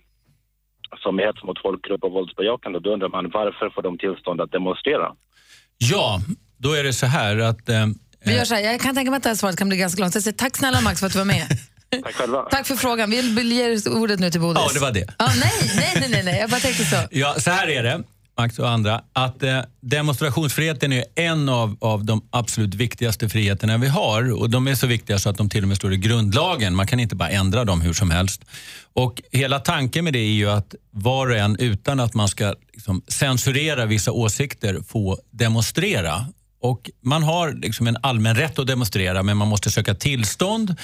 [1.02, 4.52] som är hets mot folkgrupp och våldsbejakande, då undrar man varför får de tillstånd att
[4.52, 5.14] demonstrera?
[5.78, 6.18] Ja,
[6.58, 7.68] då är det så här att...
[7.68, 7.86] Eh,
[8.24, 10.00] Vi gör så här, jag kan tänka mig att det här svaret kan bli ganska
[10.00, 10.14] långt.
[10.14, 11.58] Jag säger tack snälla Max för att du var med.
[12.04, 12.42] Tack själva.
[12.42, 13.10] tack för frågan.
[13.10, 14.62] Vi vill ge ordet nu till Bodis.
[14.66, 15.14] ja, det var det.
[15.18, 16.96] Ja, nej, nej, nej, nej, nej, jag bara tänkte så.
[17.10, 18.02] Ja, så här är det,
[18.38, 23.88] Max och andra, att eh, demonstrationsfriheten är en av, av de absolut viktigaste friheterna vi
[23.88, 24.32] har.
[24.40, 26.74] Och De är så viktiga så att de till och med står i grundlagen.
[26.74, 28.42] Man kan inte bara ändra dem hur som helst.
[28.92, 32.54] Och Hela tanken med det är ju att var och en, utan att man ska
[32.72, 36.26] liksom, censurera vissa åsikter, få demonstrera.
[36.62, 40.76] Och Man har liksom en allmän rätt att demonstrera, men man måste söka tillstånd.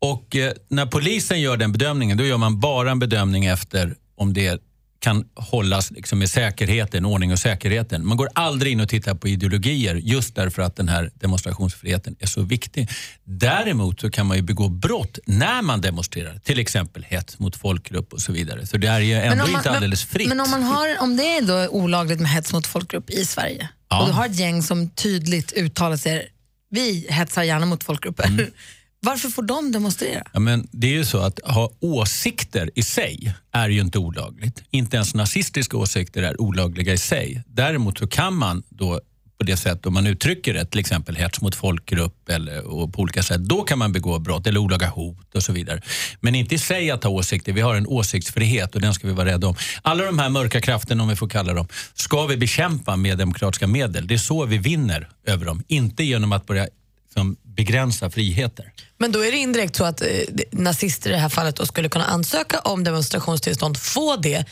[0.00, 4.32] Och eh, När polisen gör den bedömningen, då gör man bara en bedömning efter om
[4.32, 4.62] det
[5.00, 8.06] kan hållas liksom med säkerheten, ordning och säkerheten.
[8.06, 12.26] Man går aldrig in och tittar på ideologier just därför att den här demonstrationsfriheten är
[12.26, 12.88] så viktig.
[13.24, 18.12] Däremot så kan man ju begå brott när man demonstrerar, till exempel hets mot folkgrupp
[18.12, 18.66] och så vidare.
[18.66, 20.28] Så det är ju ändå man- inte alldeles fritt.
[20.28, 23.68] Men om, man har, om det är då olagligt med hets mot folkgrupp i Sverige
[23.92, 24.00] Ja.
[24.00, 26.28] och du har ett gäng som tydligt uttalar sig,
[26.70, 28.26] vi hetsar gärna mot folkgrupper.
[28.26, 28.46] Mm.
[29.04, 30.22] Varför får de demonstrera?
[30.32, 34.62] Ja, men det är ju så att ha åsikter i sig är ju inte olagligt.
[34.70, 37.42] Inte ens nazistiska åsikter är olagliga i sig.
[37.46, 39.00] Däremot så kan man då
[39.42, 43.02] på det sätt om man uttrycker det, till exempel hets mot folkgrupp eller och på
[43.02, 45.80] olika sätt, då kan man begå brott eller olaga hot och så vidare.
[46.20, 47.52] Men inte i sig att ha åsikter.
[47.52, 49.54] Vi har en åsiktsfrihet och den ska vi vara rädda om.
[49.82, 53.66] Alla de här mörka krafterna, om vi får kalla dem, ska vi bekämpa med demokratiska
[53.66, 54.06] medel.
[54.06, 55.62] Det är så vi vinner över dem.
[55.68, 56.66] Inte genom att börja
[57.04, 58.72] liksom, begränsa friheter.
[58.98, 60.08] Men då är det indirekt så att eh,
[60.50, 64.44] nazister i det här fallet då skulle kunna ansöka om demonstrationstillstånd, få det,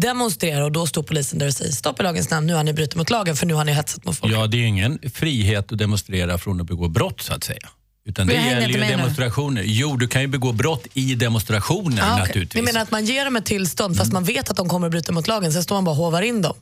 [0.00, 2.72] demonstrera och då står polisen där och säger stopp i lagens namn, nu har ni
[2.72, 4.32] brutit mot lagen för nu har ni hetsat mot folk.
[4.34, 7.68] Ja, det är ju ingen frihet att demonstrera från att begå brott så att säga.
[8.08, 8.96] Utan det Men gäller ju med nu.
[8.96, 9.62] demonstrationer.
[9.66, 12.26] Jo, du kan ju begå brott i demonstrationer Ah, okej.
[12.26, 12.54] naturligtvis.
[12.54, 14.90] Ni menar att man ger dem ett tillstånd fast man vet att de kommer att
[14.90, 16.54] bryta mot lagen, sen står man bara och hovar in dem?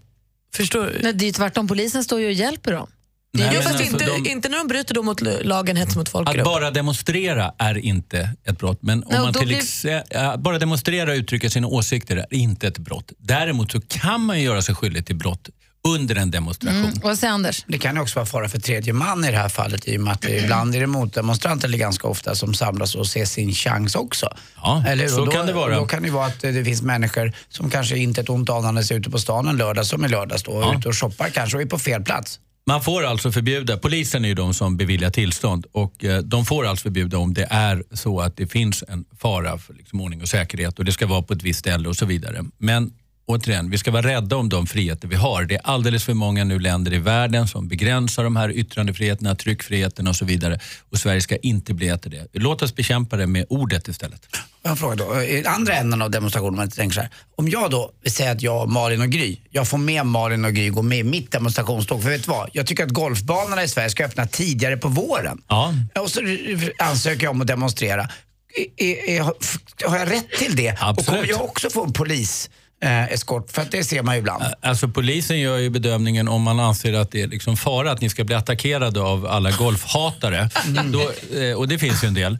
[0.55, 0.99] Förstår du?
[1.03, 2.87] Nej, det är ju tvärtom, polisen står ju och hjälper dem.
[3.35, 6.09] Nej, jo, fast alltså, inte, de- inte när de bryter då mot lagen hets mot
[6.09, 6.39] folkgrupp.
[6.39, 8.79] Att bara demonstrera är inte ett brott.
[8.83, 12.79] Men om och man till blir- bara demonstrera och uttrycka sina åsikter är inte ett
[12.79, 13.13] brott.
[13.19, 15.49] Däremot så kan man göra sig skyldig till brott
[15.89, 16.79] under en demonstration.
[16.85, 16.95] Mm.
[17.03, 17.65] Vad säger Anders?
[17.69, 20.01] Det kan ju också vara fara för tredje man i det här fallet i och
[20.01, 23.53] med att det ibland är det motdemonstranter, eller ganska ofta, som samlas och ser sin
[23.53, 24.35] chans också.
[24.57, 25.77] Ja, eller så då, kan det vara.
[25.77, 28.95] Då kan det vara att det finns människor som kanske inte ett ont anandes är
[28.95, 30.79] ute på stan en lördag som i lördags då, och Ja.
[30.79, 32.41] ute och shoppar kanske och är på fel plats.
[32.67, 36.67] Man får alltså förbjuda, polisen är ju de som beviljar tillstånd och eh, de får
[36.67, 40.29] alltså förbjuda om det är så att det finns en fara för liksom, ordning och
[40.29, 42.45] säkerhet och det ska vara på ett visst ställe och så vidare.
[42.59, 42.93] Men
[43.27, 45.45] återigen, vi ska vara rädda om de friheter vi har.
[45.45, 50.07] Det är alldeles för många nu länder i världen som begränsar de här yttrandefriheterna, tryckfriheten
[50.07, 50.59] och så vidare
[50.91, 52.29] och Sverige ska inte bli ett av det.
[52.33, 54.27] Låt oss bekämpa det med ordet istället.
[54.63, 55.23] En fråga då.
[55.23, 57.11] I andra änden av demonstrationen, man tänker så här.
[57.37, 60.69] Om jag då säga att jag, Malin och Gry, jag får med Malin och Gry
[60.69, 62.03] gå med i mitt demonstrationståg.
[62.03, 62.51] För vet du vad?
[62.53, 65.43] Jag tycker att golfbanorna i Sverige ska öppna tidigare på våren.
[65.49, 65.75] Ja.
[66.01, 66.21] Och så
[66.79, 68.09] ansöker jag om att demonstrera.
[68.77, 69.21] Är, är,
[69.89, 70.73] har jag rätt till det?
[70.73, 71.07] Och Absolut.
[71.07, 72.51] kommer jag också få en polis
[72.85, 73.51] eh, eskort?
[73.51, 74.45] För att det ser man ju ibland.
[74.63, 78.09] Alltså polisen gör ju bedömningen om man anser att det är liksom fara att ni
[78.09, 80.49] ska bli attackerade av alla golfhatare.
[80.93, 82.39] Då, eh, och det finns ju en del.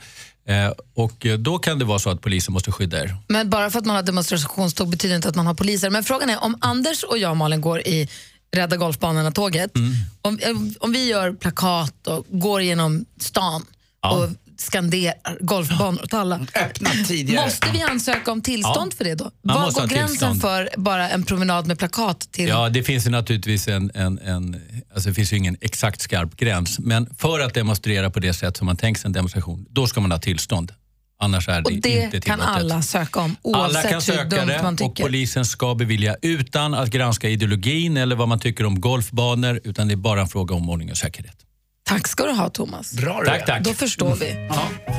[0.49, 3.17] Eh, Och eh, då kan det vara så att polisen måste skydda er.
[3.29, 5.91] Men bara för att man har demonstrationståg betyder inte att man har poliser.
[5.91, 8.09] Men frågan är om Anders och jag, Malin, går i
[8.57, 9.77] Rädda Golfbanorna-tåget.
[9.77, 9.93] Mm.
[10.23, 13.67] Om, om vi gör plakat och går genom stan
[14.03, 14.11] Ja.
[14.11, 16.47] och skanderar golfbanor åt alla.
[16.55, 17.45] Öppna tidigare.
[17.45, 18.97] Måste vi ansöka om tillstånd Ja.
[18.97, 19.31] för det då?
[19.45, 20.41] Man Var går gränsen tillstånd.
[20.41, 22.49] för bara en promenad med plakat till...
[22.49, 24.61] Ja, det finns ju naturligtvis en, en, en,
[24.95, 26.79] alltså det finns ju ingen exakt skarp gräns.
[26.79, 30.01] Men för att demonstrera på det sätt som man tänker sig en demonstration, då ska
[30.01, 30.73] man ha tillstånd.
[31.21, 32.25] Annars är det, och inte det tillåtet.
[32.25, 35.03] kan alla söka om Alla oavsett kan hur söka dumt det man och tycker.
[35.03, 39.95] polisen ska bevilja utan att granska ideologin eller vad man tycker om golfbanor, utan det
[39.95, 41.37] är bara en fråga om ordning och säkerhet.
[41.85, 42.93] Tack ska du ha Thomas.
[42.93, 43.65] Bra du Tack, tack.
[43.65, 44.31] Då förstår vi.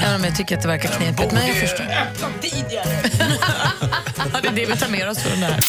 [0.04, 1.32] Även om jag tycker att det verkar knepigt.
[1.34, 1.84] Men jag förstår.
[1.84, 2.86] Öppna tidigare.
[4.42, 5.60] det är det vi tar med oss från det här.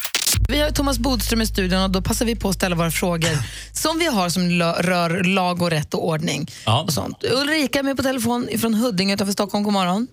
[0.49, 3.31] Vi har Thomas Bodström i studion och då passar vi på att ställa våra frågor
[3.73, 4.51] som vi har som
[4.83, 6.47] rör lag och rätt och ordning.
[6.67, 6.83] Ja.
[6.83, 7.25] Och sånt.
[7.25, 9.65] Ulrika är med på telefon från Huddinge utanför Stockholm.
[9.65, 10.09] God morgon.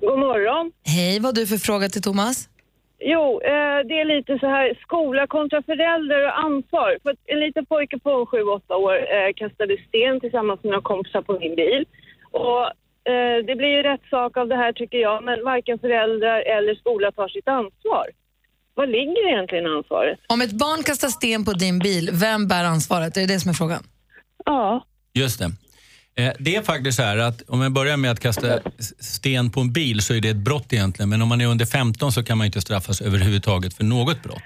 [0.00, 0.72] God morgon.
[0.84, 2.48] Hej, vad har du för fråga till Thomas?
[3.04, 6.98] Jo, eh, det är lite så här skola kontra förälder och ansvar.
[7.02, 11.32] För en liten pojke på 7-8 år eh, kastade sten tillsammans med några kompisar på
[11.32, 11.84] min bil.
[12.30, 12.64] Och
[13.12, 16.74] eh, det blir ju rätt sak av det här tycker jag, men varken föräldrar eller
[16.74, 18.06] skola tar sitt ansvar.
[18.74, 20.18] Vad ligger egentligen ansvaret?
[20.26, 23.16] Om ett barn kastar sten på din bil, vem bär ansvaret?
[23.16, 23.82] Är det det som är frågan?
[24.44, 24.84] Ja.
[25.14, 25.46] Just det.
[26.16, 28.60] Eh, Det är faktiskt så här att om jag börjar med att kasta
[29.00, 31.08] sten på en bil så är det ett brott egentligen.
[31.08, 34.42] Men om man är under 15 så kan man inte straffas överhuvudtaget för något brott.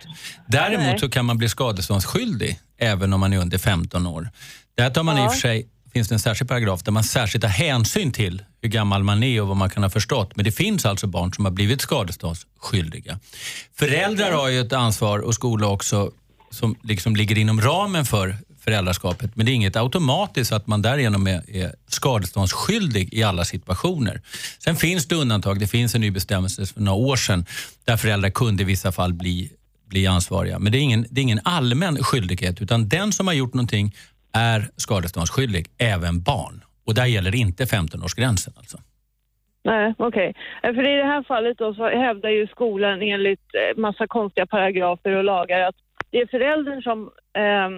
[0.49, 4.31] Däremot så kan man bli skadeståndsskyldig även om man är under 15 år.
[4.77, 7.43] Där tar man i och för sig, finns det en särskild paragraf där man särskilt
[7.43, 10.37] tar hänsyn till hur gammal man är och vad man kan ha förstått.
[10.37, 13.19] Men det finns alltså barn som har blivit skadeståndsskyldiga.
[13.75, 16.11] Föräldrar har ju ett ansvar och skola också
[16.51, 19.37] som liksom ligger inom ramen för föräldraskapet.
[19.37, 24.21] Men det är inget automatiskt att man därigenom är, är skadeståndsskyldig i alla situationer.
[24.59, 25.59] Sen finns det undantag.
[25.61, 27.45] Det finns en ny bestämmelse för några år sedan
[27.85, 29.51] där föräldrar kunde i vissa fall bli,
[29.89, 30.59] bli ansvariga.
[30.59, 33.95] Men det är, ingen, det är ingen allmän skyldighet utan den som har gjort någonting
[34.33, 36.65] är skadeståndsskyldig, även barn.
[36.87, 38.53] Och där gäller inte 15-årsgränsen.
[38.57, 38.79] Alltså.
[39.65, 40.35] Nej, okej.
[40.61, 40.75] Okay.
[40.75, 45.13] För i det här fallet då så hävdar ju skolan enligt eh, massa konstiga paragrafer
[45.13, 45.75] och lagar att
[46.11, 47.11] det är föräldern som
[47.43, 47.71] eh,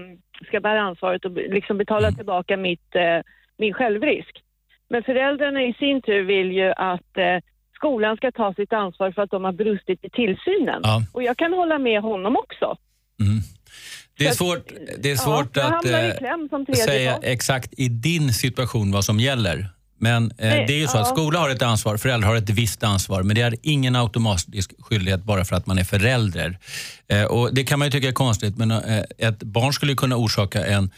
[0.47, 3.21] ska bära ansvaret och liksom betala tillbaka mitt, eh,
[3.59, 4.43] min självrisk.
[4.91, 7.39] Men föräldrarna i sin tur vill ju att eh,
[7.75, 10.81] skolan ska ta sitt ansvar för att de har brustit i tillsynen.
[10.83, 11.03] Ja.
[11.13, 12.77] Och jag kan hålla med honom också.
[14.19, 17.25] Det är svårt, det är svårt jag att eh, säga part.
[17.25, 19.67] exakt i din situation vad som gäller.
[19.99, 22.83] Men eh, det är ju så att skola har ett ansvar, föräldrar har ett visst
[22.83, 23.23] ansvar.
[23.23, 26.59] Men det är ingen automatisk skyldighet bara för att man är förälder.
[27.09, 30.17] Eh, och Det kan man ju tycka är konstigt, men eh, ett barn skulle kunna
[30.17, 30.91] orsaka en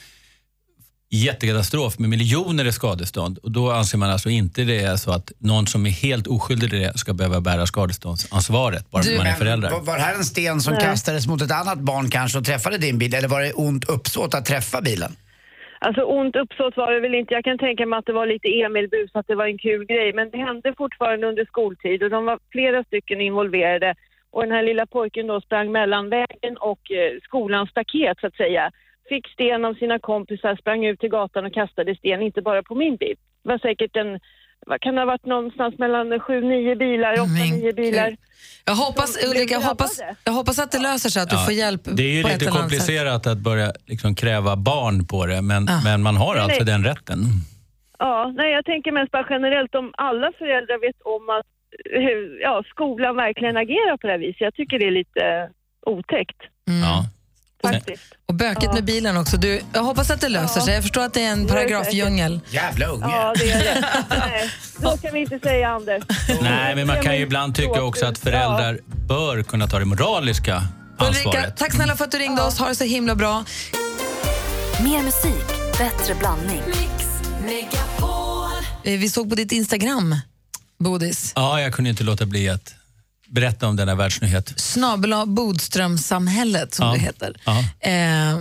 [1.11, 3.39] jättekatastrof med miljoner i skadestånd.
[3.39, 6.73] Och då anser man alltså inte det är så att någon som är helt oskyldig
[6.73, 9.71] i det ska behöva bära skadeståndsansvaret bara för att man är förälder.
[9.71, 10.83] Var, var det här en sten som Nej.
[10.83, 13.15] kastades mot ett annat barn kanske och träffade din bil?
[13.15, 15.17] Eller var det ont uppsåt att träffa bilen?
[15.83, 17.35] Alltså ont uppsåt var det väl inte.
[17.35, 20.12] Jag kan tänka mig att det var lite Emil-bus, att det var en kul grej.
[20.12, 23.95] Men det hände fortfarande under skoltid och de var flera stycken involverade.
[24.31, 28.37] Och den här lilla pojken då sprang mellan vägen och eh, skolans staket så att
[28.37, 28.71] säga.
[29.09, 32.75] Fick sten av sina kompisar, sprang ut till gatan och kastade sten, inte bara på
[32.75, 33.16] min bil.
[33.43, 34.21] Det var säkert en,
[34.66, 37.25] vad kan det ha varit någonstans mellan sju, nio bilar, åtta,
[37.57, 38.16] nio bilar.
[38.64, 41.55] Jag hoppas, Ulrika, jag hoppas, jag hoppas att det löser sig, att du Ja, får
[41.55, 45.81] hjälp Det är ju lite komplicerat att börja liksom kräva barn på det, men, Ja.
[45.85, 46.73] men man har Nej, alltså nej.
[46.73, 47.18] den rätten.
[47.99, 51.46] Ja, nej jag tänker mest bara generellt om alla föräldrar vet om att
[51.85, 54.40] hur, ja, skolan verkligen agerar på det här viset.
[54.40, 55.51] Jag tycker det är lite
[55.87, 56.40] otäckt.
[56.64, 57.05] Ja.
[57.62, 58.03] Faktiskt.
[58.27, 59.37] Och böket med bilen också.
[59.37, 60.75] Du, jag hoppas att det löser sig.
[60.75, 62.40] Jag förstår att det är en paragrafdjungel.
[62.51, 63.07] Jävla unge.
[63.09, 64.05] Ja, det är det.
[64.18, 64.51] Nej,
[64.83, 66.03] så kan vi inte säga Anders.
[66.42, 70.62] Nej, men man kan ju ibland tycka också att föräldrar bör kunna ta det moraliska
[70.99, 71.57] Ulrika, ansvaret.
[71.57, 72.59] tack snälla för att du ringde oss.
[72.59, 73.44] Ha det så himla bra.
[74.85, 75.46] Mer musik,
[75.79, 76.62] bättre blandning.
[78.85, 80.16] Eh, Vi såg på ditt Instagram,
[80.79, 82.75] Bodis, Ja, jag kunde inte låta bli att
[83.31, 84.53] berätta om denna världsnyhet.
[84.57, 86.93] snabel Bodströmsamhället som Ja.
[86.93, 87.37] det heter.
[87.45, 87.59] Ja.
[87.90, 88.38] Eh,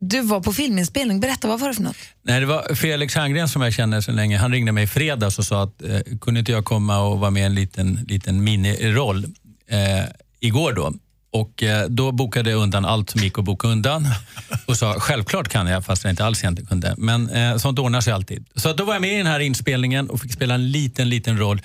[0.00, 1.20] du var på filminspelning.
[1.20, 1.96] Berätta, vad var det för något?
[2.22, 4.38] Nej, det var Felix Herngren som jag känner så länge.
[4.38, 7.30] Han ringde mig i fredags och sa att eh, kunde inte jag komma och vara
[7.30, 9.24] med i en liten, liten miniroll
[9.68, 10.04] eh,
[10.40, 10.92] igår då.
[11.32, 14.08] Och eh, då bokade jag undan allt som gick att boka undan
[14.66, 16.94] och sa självklart kan jag fast jag inte alls egentligen kunde.
[16.98, 18.46] Men eh, sånt ordnar sig alltid.
[18.56, 21.38] Så då var jag med i den här inspelningen och fick spela en liten, liten
[21.38, 21.62] roll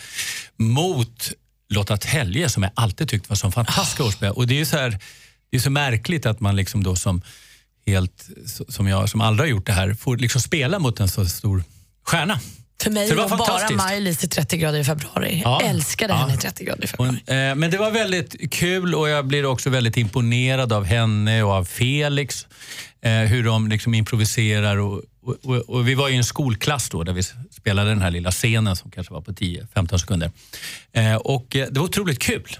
[0.57, 1.31] mot
[1.69, 4.33] Lotta Telje som jag alltid tyckt var som fantastisk skådespelare.
[4.33, 4.99] Och det är så här,
[5.51, 7.21] det är så märkligt att man liksom då som
[7.87, 8.29] helt,
[8.69, 11.63] som jag som aldrig har gjort det här, får liksom spela mot en så stor
[12.05, 12.39] stjärna.
[12.83, 13.75] För mig Så det var var bara.
[13.75, 15.41] Maj-Lis i 30 grader i februari.
[15.45, 15.59] Ja.
[15.61, 16.17] Jag älskade Ja.
[16.17, 17.17] henne i 30 grader i februari.
[17.27, 21.43] Och, eh, men det var väldigt kul och jag blir också väldigt imponerad av henne
[21.43, 22.47] och av Felix.
[23.01, 27.03] Eh, hur de liksom improviserar och och, och, och vi var i en skolklass då
[27.03, 30.31] där vi spelade den här lilla scenen som kanske var på 10-15 sekunder.
[30.91, 32.57] Eh, och eh, det var otroligt kul.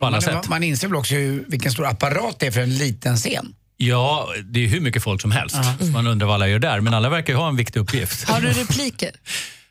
[0.00, 0.48] På alla man, sätt.
[0.48, 3.54] man inser väl också hur, vilken stor apparat det är för en liten scen.
[3.76, 5.56] Ja, det är hur mycket folk som helst.
[5.80, 6.80] Så man undrar vad alla gör där.
[6.80, 8.28] Men alla verkar ju ha en viktig uppgift.
[8.28, 9.10] Har du repliker?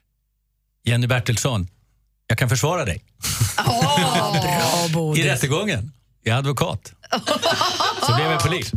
[0.83, 1.67] Jenny Bertilsson,
[2.27, 3.03] jag kan försvara dig.
[4.93, 5.91] Bra I rättegången.
[6.23, 6.93] Jag är advokat.
[8.01, 8.71] Så blev jag polis.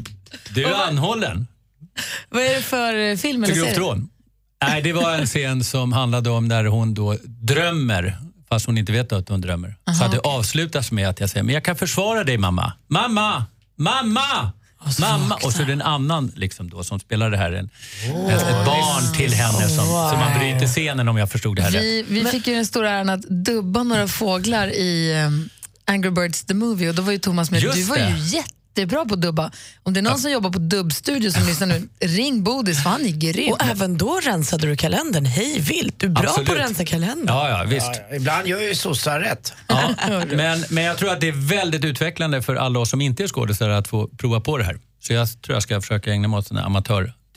[0.55, 1.47] Du är anhållen
[2.29, 3.81] Vad är det för eh, film eller grovt serie?
[3.81, 4.09] rån.
[4.63, 8.93] Nej, det var en scen som handlade om där hon då drömmer fast hon inte
[8.93, 9.77] vet att hon drömmer.
[9.99, 12.73] så att det avslutas med att jag säger, men jag kan försvara dig mamma.
[12.89, 13.45] Mamma!
[13.77, 14.53] Mamma!
[15.01, 15.35] Mamma!
[15.35, 17.71] Och så är det en annan liksom då, som spelar det här, en,
[18.29, 21.71] ett, ett barn till henne som, så man bryter scenen om jag förstod det här
[21.71, 21.83] rätt.
[21.83, 25.49] Vi, vi fick ju den stora äran att dubba några fåglar i um,
[25.85, 27.63] Angry Birds the Movie och då var ju Thomas med.
[27.63, 28.09] Just du var det.
[28.09, 28.43] ju
[28.79, 29.51] jättebra på att dubba.
[29.83, 33.07] Om det är någon som jobbar på dubbstudio som lyssnar nu, ring Bodis för han
[33.07, 33.53] är grym.
[33.53, 35.99] Och även då rensade du kalendern hej vilt.
[35.99, 36.49] Du är bra Absolut.
[36.49, 37.27] på att rensa kalendern.
[37.27, 37.91] Ja, ja, visst.
[38.11, 39.53] Ja, ibland gör ju sossar rätt.
[39.67, 39.95] Ja,
[40.31, 43.29] men, men jag tror att det är väldigt utvecklande för alla oss som inte är
[43.29, 44.79] skådespelare att få prova på det här.
[45.01, 46.59] Så jag tror jag ska försöka ägna mig åt sån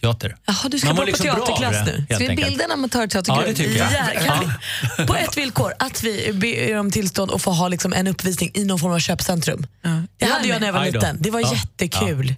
[0.03, 0.38] amatörteater.
[0.45, 2.15] Jaha, du ska Man gå mår på liksom bra av teaterklass det, nu.
[2.15, 3.41] Ska vi bilda en amatörteatergrupp?
[3.47, 3.91] Ja, det tycker jag.
[4.97, 8.51] Ja, på ett villkor, att vi ber om tillstånd att få ha liksom en uppvisning
[8.53, 9.67] i någon form av köpcentrum.
[10.17, 11.17] Det hade jag när jag var liten.
[11.19, 11.53] Det var Ja.
[11.53, 12.36] jättekul.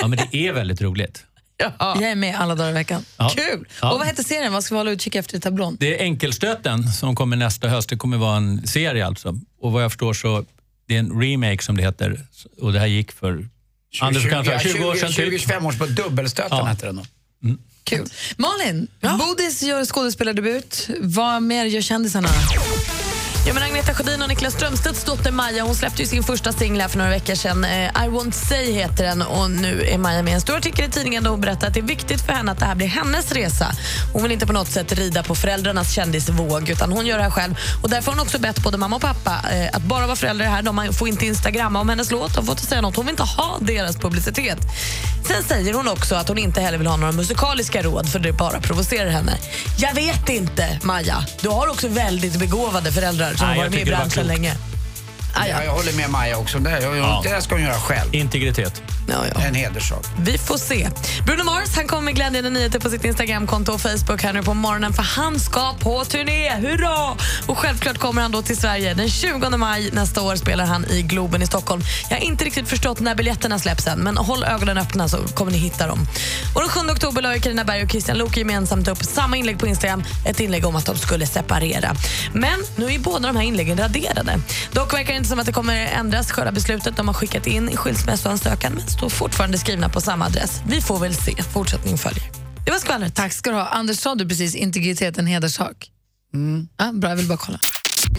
[0.00, 1.24] Ja, men det är väldigt roligt.
[1.78, 3.04] Jag är med alla dagar i veckan.
[3.16, 3.28] Ja.
[3.36, 3.66] Kul!
[3.82, 3.92] Ja.
[3.92, 4.52] Och vad heter serien?
[4.52, 5.76] Vad ska vi hålla utkik efter i tablån?
[5.80, 7.88] Det är Enkelstöten som kommer nästa höst.
[7.88, 9.34] Det kommer vara en serie alltså.
[9.60, 10.44] Och vad jag förstår så
[10.88, 12.20] det är en remake som det heter.
[12.60, 13.48] Och det här gick för
[14.00, 15.40] Anders, kanske 20 år sedan typ.
[15.48, 16.64] 20-25 år på Dubbelstöten Ja.
[16.64, 17.02] hette den då.
[17.84, 18.08] Kul.
[18.36, 20.88] Malin, Bodis gör skådespelardebut.
[21.00, 22.28] Vad mer gör kändisarna?
[23.46, 26.80] Ja, men Agneta Sjödin och Niklas Strömstedts dotter Maja hon släppte ju sin första singel
[26.80, 27.64] här för några veckor sedan.
[27.64, 30.84] Eh, I won't say heter den och nu är Maja med i en stor artikel
[30.84, 32.86] i tidningen där hon berättar att det är viktigt för henne att det här blir
[32.86, 33.72] hennes resa.
[34.12, 37.30] Hon vill inte på något sätt rida på föräldrarnas kändisvåg utan hon gör det här
[37.30, 37.54] själv.
[37.82, 40.46] Och därför har hon också bett både mamma och pappa eh, att bara vara föräldrar
[40.46, 40.62] här.
[40.62, 42.96] De får inte instagramma om hennes låt, de får inte säga något.
[42.96, 44.58] Hon vill inte ha deras publicitet.
[45.26, 48.32] Sen säger hon också att hon inte heller vill ha några musikaliska råd för det
[48.32, 49.38] bara provocerar henne.
[49.78, 51.24] Jag vet inte, Maja.
[51.40, 54.52] Du har också väldigt begåvade föräldrar som Nej, jag varit med i branschen länge.
[55.38, 56.58] Ah, Ja, jag håller med Maja också.
[56.58, 57.20] Det, jag, Ja.
[57.24, 58.14] det där ska hon göra själv.
[58.14, 58.82] Integritet.
[59.08, 59.40] Ja, ja.
[59.40, 60.04] En hederssak.
[60.20, 60.88] Vi får se.
[61.26, 64.54] Bruno Mars han kommer med glädjande nyheter på sitt Instagramkonto och Facebook här nu på
[64.54, 66.50] morgonen för han ska på turné.
[66.54, 67.16] Hurra!
[67.46, 68.94] Och självklart kommer han då till Sverige.
[68.94, 71.82] Den 20 maj nästa år spelar han i Globen i Stockholm.
[72.10, 75.52] Jag har inte riktigt förstått när biljetterna släpps än men håll ögonen öppna så kommer
[75.52, 76.06] ni hitta dem.
[76.54, 79.66] Och den 7 oktober la Carina Berg och Christian Luuk gemensamt upp samma inlägg på
[79.66, 80.04] Instagram.
[80.26, 81.94] Ett inlägg om att de skulle separera.
[82.32, 84.38] Men nu är båda de här inläggen raderade.
[84.72, 86.96] Dock verkar det inte som att det kommer ändras själva beslutet.
[86.96, 90.60] De har skickat in i skilsmässoansökan men står fortfarande skrivna på samma adress.
[90.68, 91.42] Vi får väl se.
[91.52, 92.24] Fortsättning följer.
[92.64, 93.14] Det var skvallret.
[93.14, 93.66] Tack ska du ha.
[93.66, 95.90] Anders, sa du precis integritet en hederssak?
[96.34, 96.68] Mm.
[96.78, 97.58] Ja, bra, jag vill bara kolla.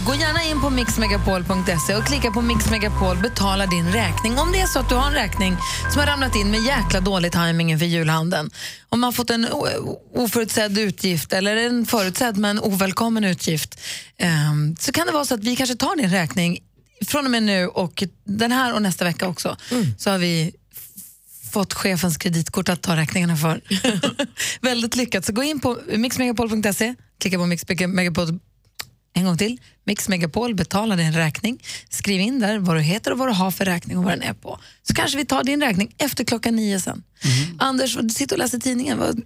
[0.05, 4.39] Gå gärna in på mixmegapol.se och klicka på Mix Megapol betala din räkning.
[4.39, 5.57] Om det är så att du har en räkning
[5.91, 8.49] som har ramlat in med jäkla dålig timing inför julhandeln.
[8.89, 9.47] Om man har fått en
[10.15, 13.79] oförutsedd utgift eller en förutsedd men ovälkommen utgift
[14.17, 16.59] ehm, så kan det vara så att vi kanske tar din räkning
[17.05, 19.57] från och med nu och den här och nästa vecka också.
[19.97, 20.51] Så har vi
[21.51, 23.61] fått chefens kreditkort att ta räkningarna för.
[24.61, 25.25] Väldigt lyckat.
[25.25, 28.39] Så gå in på mixmegapol.se, klicka på Mix Megapol
[29.13, 29.57] en gång till.
[29.85, 31.63] Mix Megapol, betala din räkning.
[31.89, 34.21] Skriv in där vad du heter och vad du har för räkning och vad den
[34.21, 34.59] är på.
[34.83, 37.03] Så kanske vi tar din räkning efter klockan nio sen.
[37.59, 38.97] Anders, du sitter och läser tidningen.
[38.99, 39.25] Vad, Mm,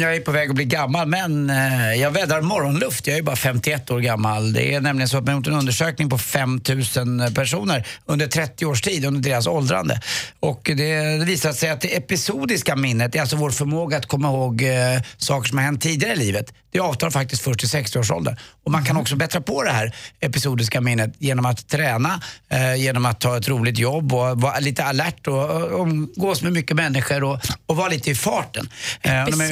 [0.00, 3.06] Jag är på väg att bli gammal men eh, jag vädrar morgonluft.
[3.06, 4.52] Jag är bara 51 år gammal.
[4.52, 8.66] Det är nämligen så att man har gjort en undersökning på 5000 personer under 30
[8.66, 10.00] års tid, under deras åldrande.
[10.40, 14.62] Och det, visar sig att det episodiska minnet, är alltså vår förmåga att komma ihåg
[14.62, 18.36] eh, saker som har hänt tidigare i livet, det avtar faktiskt först i 60-årsåldern.
[18.64, 23.06] Och man kan också bättra på det här episodiska minnet genom att träna, eh, genom
[23.06, 27.24] att ta ett roligt jobb och vara lite alert och, och umgås med mycket människor
[27.24, 28.68] och, och vara lite i farten.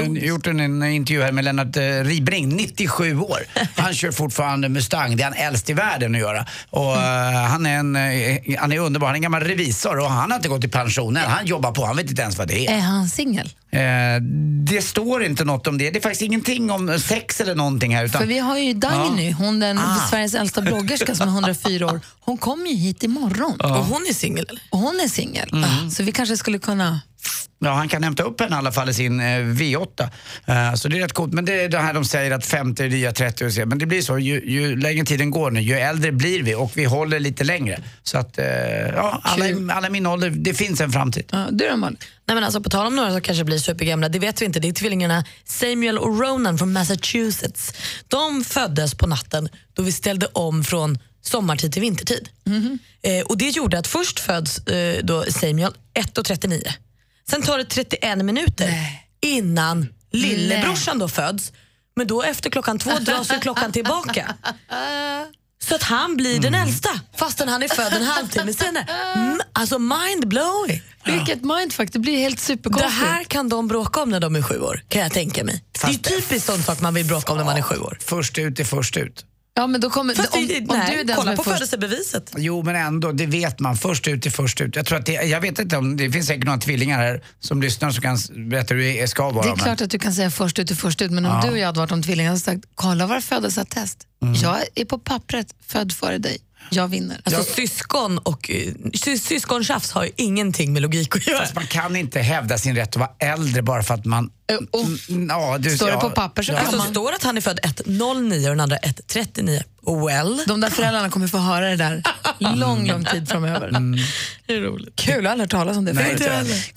[0.05, 3.39] Ju gjort en, en intervju här med Lennart eh, Ribring, 97 år.
[3.77, 6.47] Han kör fortfarande Mustang, det är han äldst i världen att göra.
[6.71, 10.11] Och, eh, han, är en, eh, han är underbar, han är en gammal revisor och
[10.11, 11.31] han har inte gått i pension än.
[11.31, 12.77] Han jobbar på, han vet inte ens vad det är.
[12.77, 13.51] är han singel?
[13.71, 13.81] Eh,
[14.65, 15.91] det står inte något om det.
[15.91, 18.05] Det är faktiskt ingenting om sex eller någonting här.
[18.05, 19.37] Utan, För vi har ju Dagny, Ja.
[19.39, 20.07] hon den Ah.
[20.11, 22.01] Sveriges äldsta bloggerska som är 104 år.
[22.21, 23.61] Hon kommer ju hit imorgon.
[23.61, 25.49] Och hon är singel hon är singel.
[25.53, 25.91] Mm.
[25.91, 27.01] Så vi kanske skulle kunna
[27.65, 30.11] Ja, han kan hämta upp henne i alla fall i sin eh, V8.
[30.47, 31.33] Eh, så det är rätt coolt.
[31.33, 33.67] Men det är det här de säger att 50 är det nya 30 och så.
[33.67, 36.73] Men det blir så, ju, ju längre tiden går nu, ju äldre blir vi och
[36.75, 37.83] vi håller lite längre.
[38.03, 38.47] Så att, eh,
[38.95, 41.25] ja, alla, alla min ålder, det finns en framtid.
[41.31, 41.99] Ja, du då Malin?
[42.27, 44.61] Nej, men alltså, på tal om några som kanske blir supergamla, det vet vi inte.
[44.61, 47.73] Det är tvillingarna Samuel och Ronan från Massachusetts.
[48.09, 52.29] De föddes på natten då vi ställde om från sommartid till vintertid.
[53.03, 56.69] Eh, och Det gjorde att först föds eh, då Samuel 1.39.
[57.31, 58.75] Sen tar det 31 minuter
[59.21, 61.53] innan lillebrorsan då föds.
[61.97, 64.35] Men då efter klockan två dras ju klockan tillbaka.
[65.69, 68.87] Så att han blir den äldsta fastän han är född en halvtimme senare.
[69.15, 70.81] Mm, alltså mind-blowing.
[71.05, 72.95] Vilket mindfuck, det blir helt Det superkonstigt.
[72.95, 75.65] här kan de bråka om när de är sju år, kan jag tänka mig.
[75.85, 77.99] det är typiskt sån sak man vill bråka om när man är sju år.
[78.05, 79.25] Först ut är först ut.
[79.55, 81.37] Ja, men då kommer, Fast om, det- om nej, du är den kolla som är
[81.37, 82.33] på först, födelsebeviset.
[82.37, 83.77] Jo, men ändå, det vet man.
[83.77, 84.77] Först ut är först ut.
[84.77, 87.63] Jag, tror att det, jag vet inte om det finns säkert några tvillingar här som
[87.63, 88.19] lyssnar som kan
[88.51, 89.43] berätta hur det ska vara.
[89.45, 91.31] Det är men- klart att du kan säga först ut är först ut, men om
[91.33, 91.43] Ja.
[91.47, 94.07] du och jag hade varit om tvillingar hade jag sagt, kolla våra födelseattest.
[94.23, 94.35] Mm.
[94.35, 96.39] Jag är på pappret född före dig.
[96.71, 97.21] Jag vinner.
[97.25, 101.39] Alltså syskon och eh, sy syskontjafs har ju ingenting med logik att göra.
[101.39, 104.31] Fast man kan inte hävda sin rätt att vara äldre bara för att man...
[105.09, 106.57] Mm, ja, du, Står det ja, på papper så ja.
[106.57, 106.75] kan man...
[106.75, 109.63] Alltså, står det att han är född 1.09 och den andra 1.39.
[110.07, 110.43] Well.
[110.47, 112.03] De där föräldrarna kommer få höra det där
[112.57, 113.71] lång, lång tid framöver.
[114.47, 114.97] Det är roligt.
[114.97, 116.75] Kul, jag har aldrig hört talas om det Nej.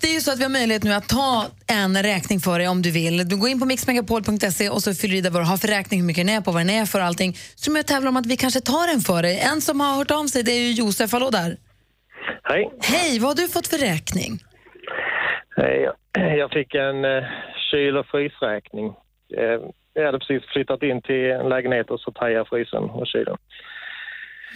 [0.00, 2.68] Det är ju så att vi har möjlighet nu att ta en räkning för dig
[2.68, 3.28] om du vill.
[3.28, 6.00] Du går in på mixmegapol.se och så fyller du i vad du har för räkning,
[6.00, 7.32] hur mycket den är på, vad den är för och allting.
[7.54, 9.40] Så jag tävlar om att vi kanske tar den för dig.
[9.52, 11.56] En som har hört av sig det är ju Josef, hallå där.
[12.42, 12.70] Hej.
[12.82, 14.38] Hej, vad har du fått för räkning?
[15.56, 15.88] Hej.
[16.38, 17.24] Jag fick en eh,
[17.70, 18.86] kyl och frysräkning.
[19.38, 19.58] Eh,
[19.94, 23.36] Jag hade precis flyttat in till en lägenhet och så tajade frysen och kylen.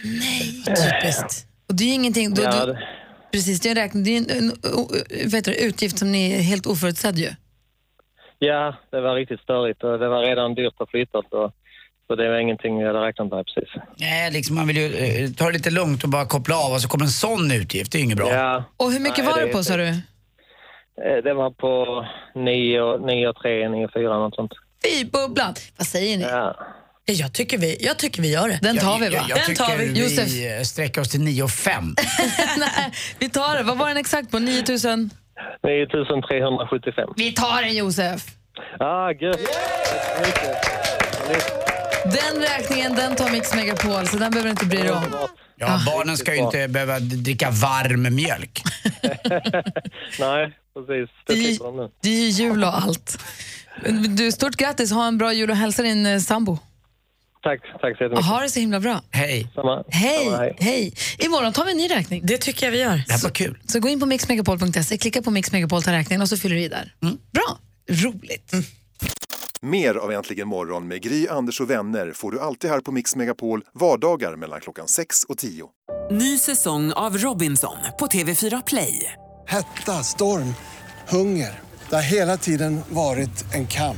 [0.03, 1.47] Nej, typiskt.
[1.69, 2.33] Och det är ju ingenting...
[2.33, 2.77] Du, du,
[3.33, 4.89] precis, det är en, räkning, det är en, en, o-
[5.31, 7.29] vet du, utgift som ni är helt oförutsedd ju.
[8.39, 11.51] Ja, det var riktigt störigt och det var redan dyrt att flytta så,
[12.07, 13.69] så det var ingenting jag hade räknat med precis.
[13.97, 16.81] Nej, liksom man vill ju eh, ta det lite lugnt och bara koppla av och
[16.81, 17.91] så kommer en sån utgift.
[17.91, 18.29] Det är inget bra.
[18.33, 18.63] Ja.
[18.77, 19.87] Och hur mycket Nej, var det- det på sa du?
[19.87, 22.05] Eh, Det var på
[22.35, 24.51] 9, 9 3, 9 4 något sånt.
[24.85, 25.53] Fy bubblan!
[25.77, 26.23] Vad säger ni?
[26.23, 26.55] Ja.
[27.05, 28.59] Jag tycker, vi, jag tycker vi gör det.
[28.61, 29.15] Den tar vi va?
[29.15, 29.85] Jag, jag Den tycker tar vi.
[29.87, 30.59] vi Josef.
[30.59, 31.95] eh, sträcker oss till 9 och 5.
[33.19, 33.63] Vi tar det.
[33.63, 34.39] Vad var den exakt på?
[34.39, 35.09] 9000?
[35.63, 37.09] 9375.
[37.15, 38.25] Vi tar den Josef!
[38.79, 39.39] Ah, gött.
[42.03, 45.03] Den räkningen den tar Mix Megapol så den behöver du inte bry dig om.
[45.55, 48.61] Ja, barnen ska ju inte behöva dricka varm mjölk.
[50.19, 51.09] Nej, precis.
[51.27, 51.89] Det.
[52.01, 53.23] Det är ju jul och allt.
[54.09, 56.57] Du, stort grattis, ha en bra jul och hälsa din eh, sambo.
[57.43, 58.25] Tack, tack så jättemycket.
[58.25, 59.01] Ha det så himla bra.
[59.11, 59.47] Hej.
[59.55, 59.83] Samma.
[59.89, 60.55] Hej, Samma, hej.
[60.59, 60.93] hej.
[61.19, 62.21] Imorgon tar vi en ny räkning.
[62.25, 63.03] Det tycker jag vi gör.
[63.07, 63.57] Det här var kul.
[63.67, 66.61] Så gå in på mixmegapol.se, klicka på Mix Megapol, ta räkningen och så fyller du
[66.61, 66.93] i där.
[67.31, 67.57] Bra,
[67.89, 68.51] roligt.
[69.61, 73.15] Mer av Äntligen morgon med Gry, Anders och vänner får du alltid här på Mix
[73.15, 75.65] Megapol vardagar mellan klockan 6 och 10.
[76.11, 79.13] Ny säsong av Robinson på TV4 Play.
[79.47, 80.53] Hetta, storm,
[81.09, 81.59] hunger.
[81.89, 83.97] Det har hela tiden varit en kamp.